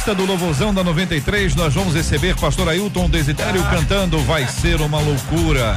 [0.00, 4.80] Na lista do Louvozão da 93, nós vamos receber Pastor Ailton Desitério cantando Vai Ser
[4.80, 5.76] Uma Loucura.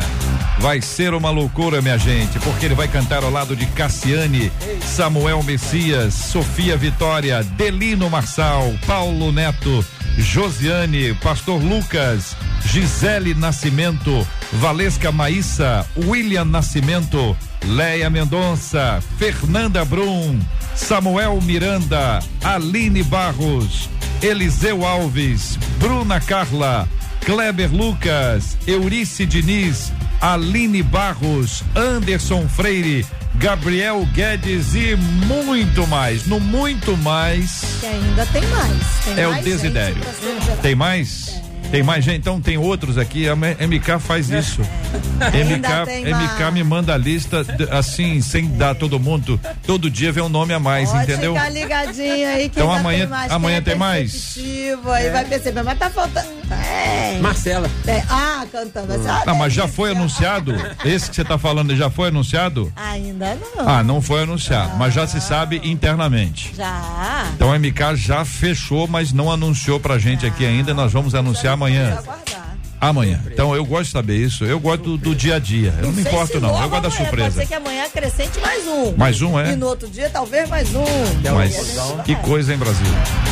[0.60, 4.50] Vai ser uma loucura, minha gente, porque ele vai cantar ao lado de Cassiane,
[4.82, 9.86] Samuel Messias, Sofia Vitória, Delino Marçal, Paulo Neto,
[10.18, 12.36] Josiane, Pastor Lucas,
[12.66, 17.36] Gisele Nascimento, Valesca Maíssa, William Nascimento,
[17.66, 20.40] Leia Mendonça, Fernanda Brum,
[20.76, 23.90] Samuel Miranda, Aline Barros,
[24.22, 26.88] Eliseu Alves, Bruna Carla,
[27.26, 29.92] Kleber Lucas, Eurice Diniz,
[30.22, 33.06] Aline Barros, Anderson Freire,
[33.36, 36.26] Gabriel Guedes e muito mais.
[36.26, 37.80] No muito mais.
[37.80, 39.06] Que ainda tem mais.
[39.06, 40.02] Tem é mais o Desidério.
[40.62, 41.44] Tem mais?
[41.74, 43.28] Tem mais gente, então tem outros aqui.
[43.28, 44.62] A MK faz isso.
[45.34, 49.40] MK, MK me manda a lista assim, sem dar todo mundo.
[49.66, 51.34] Todo dia vem um nome a mais, Pode entendeu?
[51.34, 54.36] Ficar ligadinho aí que então amanhã, tem amanhã tem mais.
[54.38, 55.10] Aí é.
[55.10, 56.28] vai perceber, mas tá faltando.
[56.54, 57.20] É.
[57.20, 57.70] Marcela.
[57.88, 58.04] É.
[58.10, 58.94] Ah, cantando.
[58.94, 60.54] Assim, ah, não, mas já foi anunciado?
[60.84, 62.72] Esse que você tá falando já foi anunciado?
[62.76, 63.68] Ainda não.
[63.68, 64.78] Ah, não foi anunciado, ah.
[64.78, 66.54] mas já se sabe internamente.
[66.56, 67.26] Já.
[67.36, 70.74] Então a MK já fechou, mas não anunciou pra gente aqui ainda.
[70.74, 71.98] Nós vamos anunciar amanhã.
[72.84, 73.22] Amanhã.
[73.28, 74.44] Então eu gosto de saber isso.
[74.44, 75.74] Eu gosto do, do dia a dia.
[75.78, 76.62] Eu não, não me importo, não.
[76.62, 77.32] Eu gosto da surpresa.
[77.32, 78.94] Pode ser que amanhã acrescente mais um.
[78.98, 79.54] Mais um, é?
[79.54, 80.84] E no outro dia, talvez mais um.
[81.34, 81.56] Mas
[82.04, 82.86] que coisa, hein, Brasil?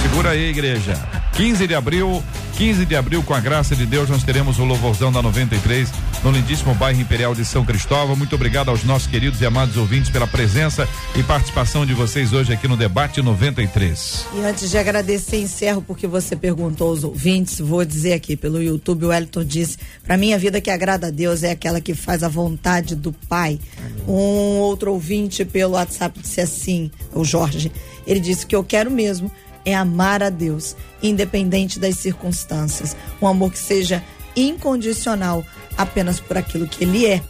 [0.03, 0.93] Segura aí, igreja.
[1.33, 2.23] 15 de abril,
[2.61, 5.89] 15 de abril, com a graça de Deus, nós teremos o Louvorzão da 93
[6.23, 8.15] no lindíssimo bairro Imperial de São Cristóvão.
[8.15, 12.53] Muito obrigado aos nossos queridos e amados ouvintes pela presença e participação de vocês hoje
[12.53, 14.27] aqui no Debate 93.
[14.35, 17.57] E antes de agradecer, encerro porque você perguntou aos ouvintes.
[17.57, 21.09] Vou dizer aqui pelo YouTube, o Elton disse: para mim, a vida que agrada a
[21.09, 23.59] Deus é aquela que faz a vontade do Pai.
[24.07, 27.71] Um outro ouvinte pelo WhatsApp disse assim: o Jorge,
[28.05, 29.31] ele disse que eu quero mesmo
[29.65, 32.95] é amar a Deus, independente das circunstâncias.
[33.21, 34.03] Um amor que seja
[34.35, 35.45] incondicional
[35.77, 37.21] apenas por aquilo que ele é.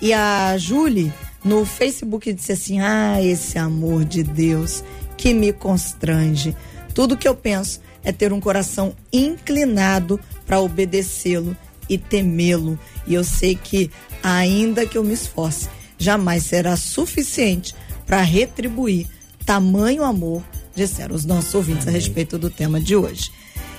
[0.00, 1.12] E a Julie,
[1.44, 4.82] no Facebook, disse assim: Ah, esse amor de Deus
[5.16, 6.56] que me constrange.
[6.94, 11.56] Tudo que eu penso é ter um coração inclinado para obedecê-lo
[11.88, 12.78] e temê-lo.
[13.06, 13.90] E eu sei que,
[14.22, 15.68] ainda que eu me esforce,
[15.98, 17.74] jamais será suficiente
[18.06, 19.06] para retribuir
[19.44, 20.42] tamanho amor
[20.80, 23.30] disseram os nossos ouvintes a respeito do tema de hoje.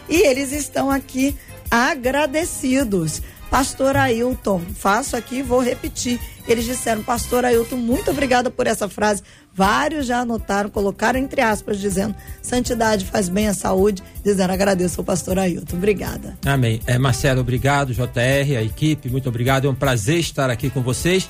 [0.07, 1.35] E eles estão aqui
[1.69, 3.23] agradecidos.
[3.49, 6.19] Pastor Ailton, faço aqui e vou repetir.
[6.47, 9.23] Eles disseram, Pastor Ailton, muito obrigada por essa frase.
[9.53, 15.03] Vários já anotaram, colocaram entre aspas, dizendo: Santidade faz bem à saúde, dizendo agradeço ao
[15.03, 15.75] pastor Ailton.
[15.75, 16.37] Obrigada.
[16.45, 16.79] Amém.
[16.85, 19.67] É, Marcelo, obrigado, JR, a equipe, muito obrigado.
[19.67, 21.27] É um prazer estar aqui com vocês.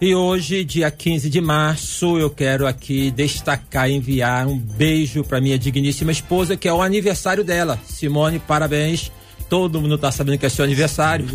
[0.00, 5.58] E hoje, dia 15 de março, eu quero aqui destacar, enviar um beijo para minha
[5.58, 7.78] digníssima esposa, que é o aniversário dela.
[7.86, 9.12] Simone, parabéns
[9.50, 11.26] Todo mundo está sabendo que é seu aniversário.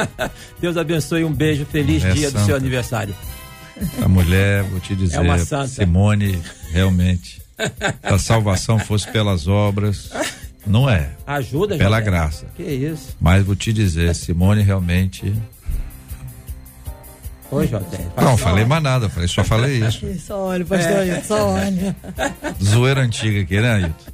[0.60, 2.44] Deus abençoe, um beijo, feliz É dia do santa.
[2.44, 3.14] seu aniversário.
[4.02, 5.68] A mulher, vou te dizer, É uma santa.
[5.68, 6.38] Simone,
[6.70, 10.10] realmente, se a salvação fosse pelas obras,
[10.66, 12.10] não é, Ajuda, pela José.
[12.10, 12.46] graça.
[12.54, 13.16] Que isso?
[13.18, 15.34] Mas vou te dizer, Simone realmente.
[17.50, 18.08] Oi, José.
[18.16, 20.06] Não, falei mais nada, falei, só falei isso.
[20.18, 21.96] Só olha, pastor Ailton, só olha.
[22.62, 24.12] Zoeira antiga aqui, né, Ailton?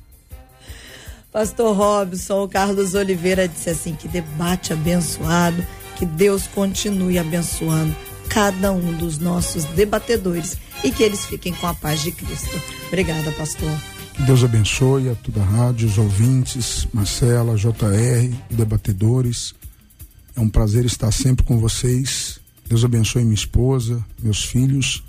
[1.32, 5.64] Pastor Robson, o Carlos Oliveira disse assim: que debate abençoado,
[5.96, 7.94] que Deus continue abençoando
[8.28, 12.60] cada um dos nossos debatedores e que eles fiquem com a paz de Cristo.
[12.88, 13.70] Obrigada, pastor.
[14.14, 19.54] Que Deus abençoe a toda a rádio, os ouvintes, Marcela, JR, debatedores.
[20.36, 22.40] É um prazer estar sempre com vocês.
[22.70, 25.02] Deus abençoe minha esposa, meus filhos.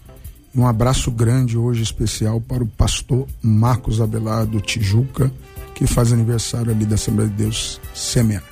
[0.52, 5.32] E um abraço grande hoje especial para o pastor Marcos Abelardo Tijuca,
[5.76, 8.51] que faz aniversário ali da Assembleia de Deus Semear.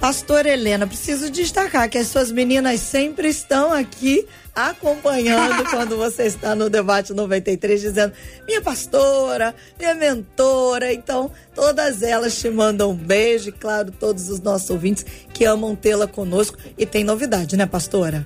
[0.00, 4.24] Pastor Helena, preciso destacar que as suas meninas sempre estão aqui
[4.54, 8.12] acompanhando quando você está no debate 93, dizendo
[8.46, 10.92] minha pastora, minha mentora.
[10.92, 15.74] Então, todas elas te mandam um beijo, e claro, todos os nossos ouvintes que amam
[15.74, 16.56] tê-la conosco.
[16.76, 18.24] E tem novidade, né, pastora?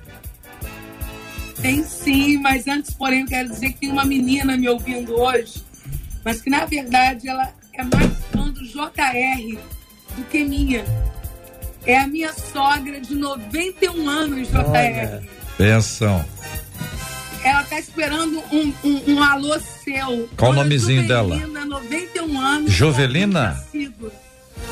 [1.59, 5.63] Tem sim, mas antes, porém, eu quero dizer que tem uma menina me ouvindo hoje,
[6.23, 9.57] mas que na verdade ela é mais fã do JR
[10.15, 10.85] do que minha.
[11.85, 15.27] É a minha sogra de 91 anos, JR.
[15.57, 16.25] Benção.
[17.43, 20.29] Ela tá esperando um, um, um alô seu.
[20.37, 21.35] Qual o nomezinho dela?
[21.35, 22.71] Jovelina, 91 anos.
[22.71, 23.63] Jovelina?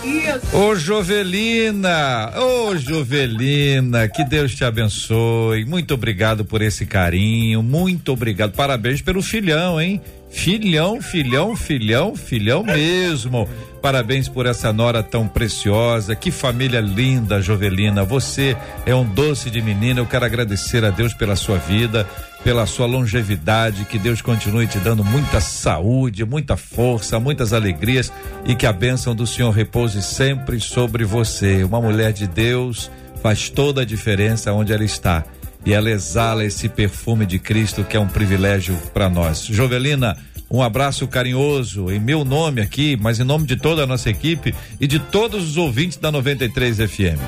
[0.03, 0.57] Isso.
[0.57, 5.65] Ô Jovelina, ô Jovelina, que Deus te abençoe.
[5.65, 8.53] Muito obrigado por esse carinho, muito obrigado.
[8.53, 10.01] Parabéns pelo filhão, hein?
[10.31, 13.47] Filhão, filhão, filhão, filhão mesmo.
[13.81, 16.15] Parabéns por essa nora tão preciosa.
[16.15, 18.03] Que família linda, Jovelina.
[18.05, 19.99] Você é um doce de menina.
[19.99, 22.07] Eu quero agradecer a Deus pela sua vida,
[22.43, 23.85] pela sua longevidade.
[23.85, 28.11] Que Deus continue te dando muita saúde, muita força, muitas alegrias
[28.45, 31.63] e que a bênção do Senhor repouse sempre sobre você.
[31.63, 35.23] Uma mulher de Deus faz toda a diferença onde ela está
[35.65, 39.45] e ela exala esse perfume de Cristo que é um privilégio para nós.
[39.45, 40.17] Jovelina,
[40.49, 44.53] um abraço carinhoso em meu nome aqui, mas em nome de toda a nossa equipe
[44.79, 47.21] e de todos os ouvintes da 93 FM.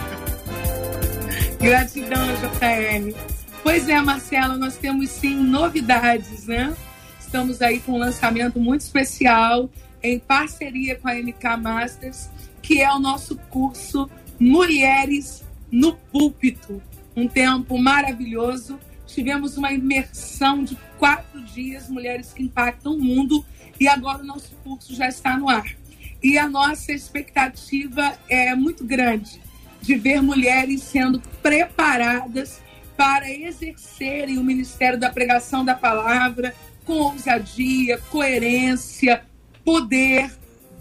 [1.61, 3.42] Gratidão, JR.
[3.63, 6.75] Pois é, Marcela, nós temos sim novidades, né?
[7.17, 9.69] Estamos aí com um lançamento muito especial
[10.03, 12.29] em parceria com a MK Masters,
[12.61, 16.83] que é o nosso curso Mulheres no Púlpito.
[17.15, 18.77] Um tempo maravilhoso.
[19.07, 23.45] Tivemos uma imersão de quatro dias, Mulheres que Impactam o Mundo,
[23.79, 25.73] e agora o nosso curso já está no ar.
[26.21, 29.41] E a nossa expectativa é muito grande
[29.81, 32.61] de ver mulheres sendo preparadas
[32.95, 36.53] para exercerem o ministério da pregação da palavra
[36.85, 39.23] com ousadia, coerência,
[39.63, 40.31] poder,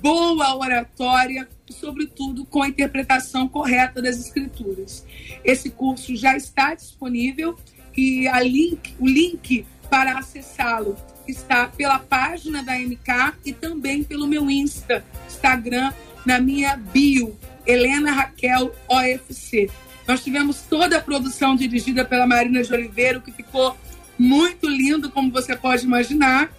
[0.01, 5.07] boa oratória e, sobretudo, com a interpretação correta das escrituras.
[5.45, 7.57] Esse curso já está disponível
[7.97, 10.97] e link, o link para acessá-lo
[11.29, 15.93] está pela página da MK e também pelo meu Insta, Instagram,
[16.27, 17.37] na minha bio,
[17.67, 19.71] Helena Raquel OFC.
[20.07, 23.77] Nós tivemos toda a produção dirigida pela Marina de Oliveira, que ficou
[24.19, 26.51] muito lindo, como você pode imaginar.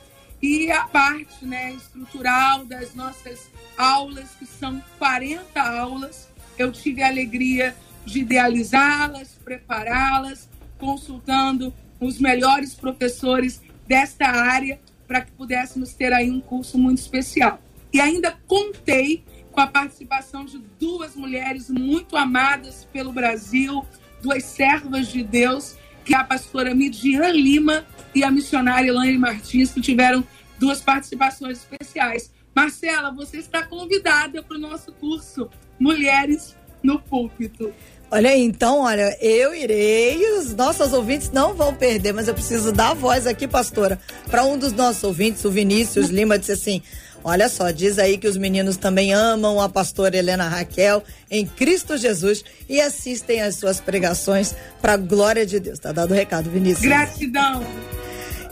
[0.42, 6.28] E a parte né, estrutural das nossas aulas, que são 40 aulas,
[6.58, 7.76] eu tive a alegria
[8.06, 16.42] de idealizá-las, prepará-las, consultando os melhores professores desta área para que pudéssemos ter aí um
[16.42, 17.62] curso muito especial.
[17.94, 19.24] E ainda contei
[19.54, 23.86] com a participação de duas mulheres muito amadas pelo Brasil,
[24.22, 29.72] duas servas de Deus, que é a pastora Midian Lima e a missionária Elaine Martins,
[29.72, 30.26] que tiveram
[30.60, 32.32] duas participações especiais.
[32.56, 35.50] Marcela, você está convidada para o nosso curso
[35.80, 37.74] Mulheres no Púlpito.
[38.12, 42.72] Olha aí, então, olha, eu irei, os nossos ouvintes não vão perder, mas eu preciso
[42.72, 44.00] dar voz aqui, pastora,
[44.30, 46.84] para um dos nossos ouvintes, o Vinícius Lima, disse assim:
[47.24, 51.98] Olha só, diz aí que os meninos também amam a pastora Helena Raquel em Cristo
[51.98, 55.80] Jesus e assistem às suas pregações para a glória de Deus.
[55.80, 56.82] Tá dado o recado, Vinícius.
[56.82, 57.66] Gratidão.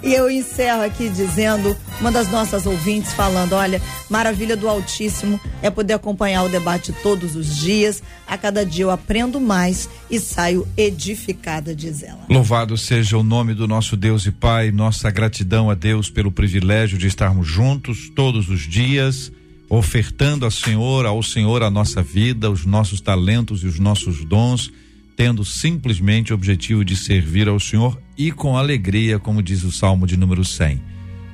[0.03, 3.79] E eu encerro aqui dizendo, uma das nossas ouvintes falando, olha,
[4.09, 8.01] maravilha do Altíssimo é poder acompanhar o debate todos os dias.
[8.27, 12.25] A cada dia eu aprendo mais e saio edificada, diz ela.
[12.27, 16.97] Louvado seja o nome do nosso Deus e Pai, nossa gratidão a Deus pelo privilégio
[16.97, 19.31] de estarmos juntos todos os dias.
[19.69, 24.69] ofertando ao Senhor, ao Senhor a nossa vida, os nossos talentos e os nossos dons,
[25.15, 27.97] tendo simplesmente o objetivo de servir ao Senhor
[28.27, 30.79] e com alegria, como diz o Salmo de número 100.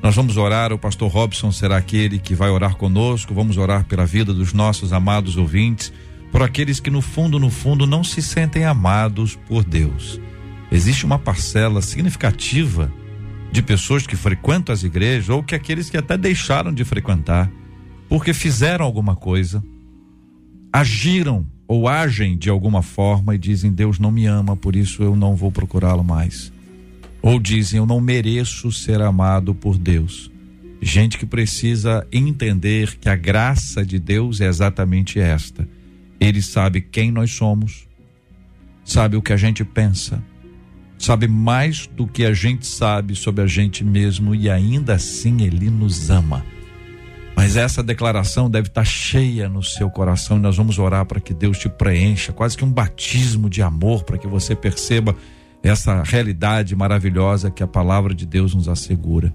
[0.02, 4.06] Nós vamos orar, o pastor Robson será aquele que vai orar conosco, vamos orar pela
[4.06, 5.92] vida dos nossos amados ouvintes,
[6.32, 10.18] por aqueles que no fundo, no fundo não se sentem amados por Deus.
[10.72, 12.90] Existe uma parcela significativa
[13.52, 17.52] de pessoas que frequentam as igrejas ou que aqueles que até deixaram de frequentar
[18.08, 19.62] porque fizeram alguma coisa,
[20.72, 25.18] agiram ou agem de alguma forma e dizem Deus não me ama, por isso eu
[25.18, 26.56] não vou procurá-lo mais.
[27.28, 30.32] Ou dizem eu não mereço ser amado por Deus.
[30.82, 35.68] Gente que precisa entender que a graça de Deus é exatamente esta.
[36.22, 37.86] Ele sabe quem nós somos,
[38.86, 40.24] sabe o que a gente pensa,
[40.98, 45.70] sabe mais do que a gente sabe sobre a gente mesmo e ainda assim ele
[45.70, 46.46] nos ama.
[47.36, 51.34] Mas essa declaração deve estar cheia no seu coração e nós vamos orar para que
[51.34, 55.14] Deus te preencha, quase que um batismo de amor, para que você perceba
[55.64, 59.34] essa realidade maravilhosa que a palavra de Deus nos assegura.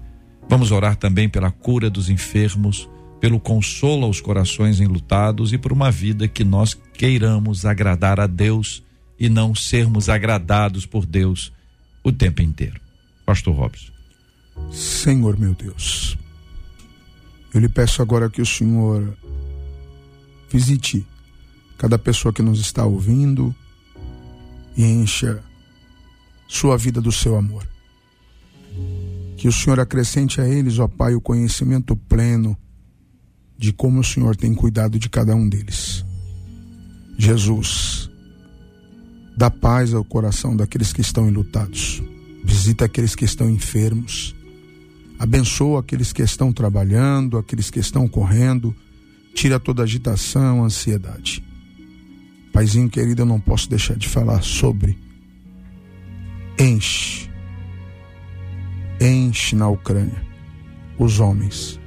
[0.49, 5.91] Vamos orar também pela cura dos enfermos, pelo consolo aos corações enlutados e por uma
[5.91, 8.83] vida que nós queiramos agradar a Deus
[9.19, 11.53] e não sermos agradados por Deus
[12.03, 12.79] o tempo inteiro.
[13.25, 13.91] Pastor Robson.
[14.71, 16.17] Senhor meu Deus,
[17.53, 19.17] eu lhe peço agora que o Senhor
[20.49, 21.05] visite
[21.77, 23.55] cada pessoa que nos está ouvindo
[24.77, 25.43] e encha
[26.47, 27.67] sua vida do seu amor.
[29.37, 32.57] Que o Senhor acrescente a eles, ó Pai, o conhecimento pleno
[33.57, 36.05] de como o Senhor tem cuidado de cada um deles.
[37.17, 38.09] Jesus,
[39.37, 42.01] dá paz ao coração daqueles que estão enlutados.
[42.43, 44.35] Visita aqueles que estão enfermos
[45.23, 48.75] Abençoa aqueles que estão trabalhando, aqueles que estão correndo.
[49.33, 51.41] Tira toda agitação, ansiedade.
[52.51, 54.97] Paizinho querido, eu não posso deixar de falar sobre
[56.59, 57.29] enche,
[58.99, 60.23] enche na Ucrânia
[60.97, 61.79] os homens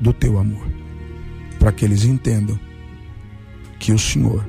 [0.00, 0.66] do teu amor,
[1.58, 2.58] para que eles entendam
[3.78, 4.48] que o Senhor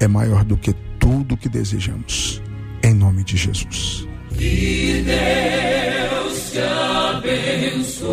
[0.00, 2.42] é maior do que tudo que desejamos.
[2.82, 4.06] Em nome de Jesus.
[4.36, 8.06] Que Deus te abençoe.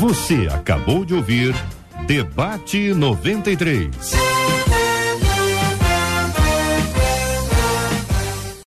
[0.00, 1.54] Você acabou de ouvir
[2.06, 4.41] Debate 93.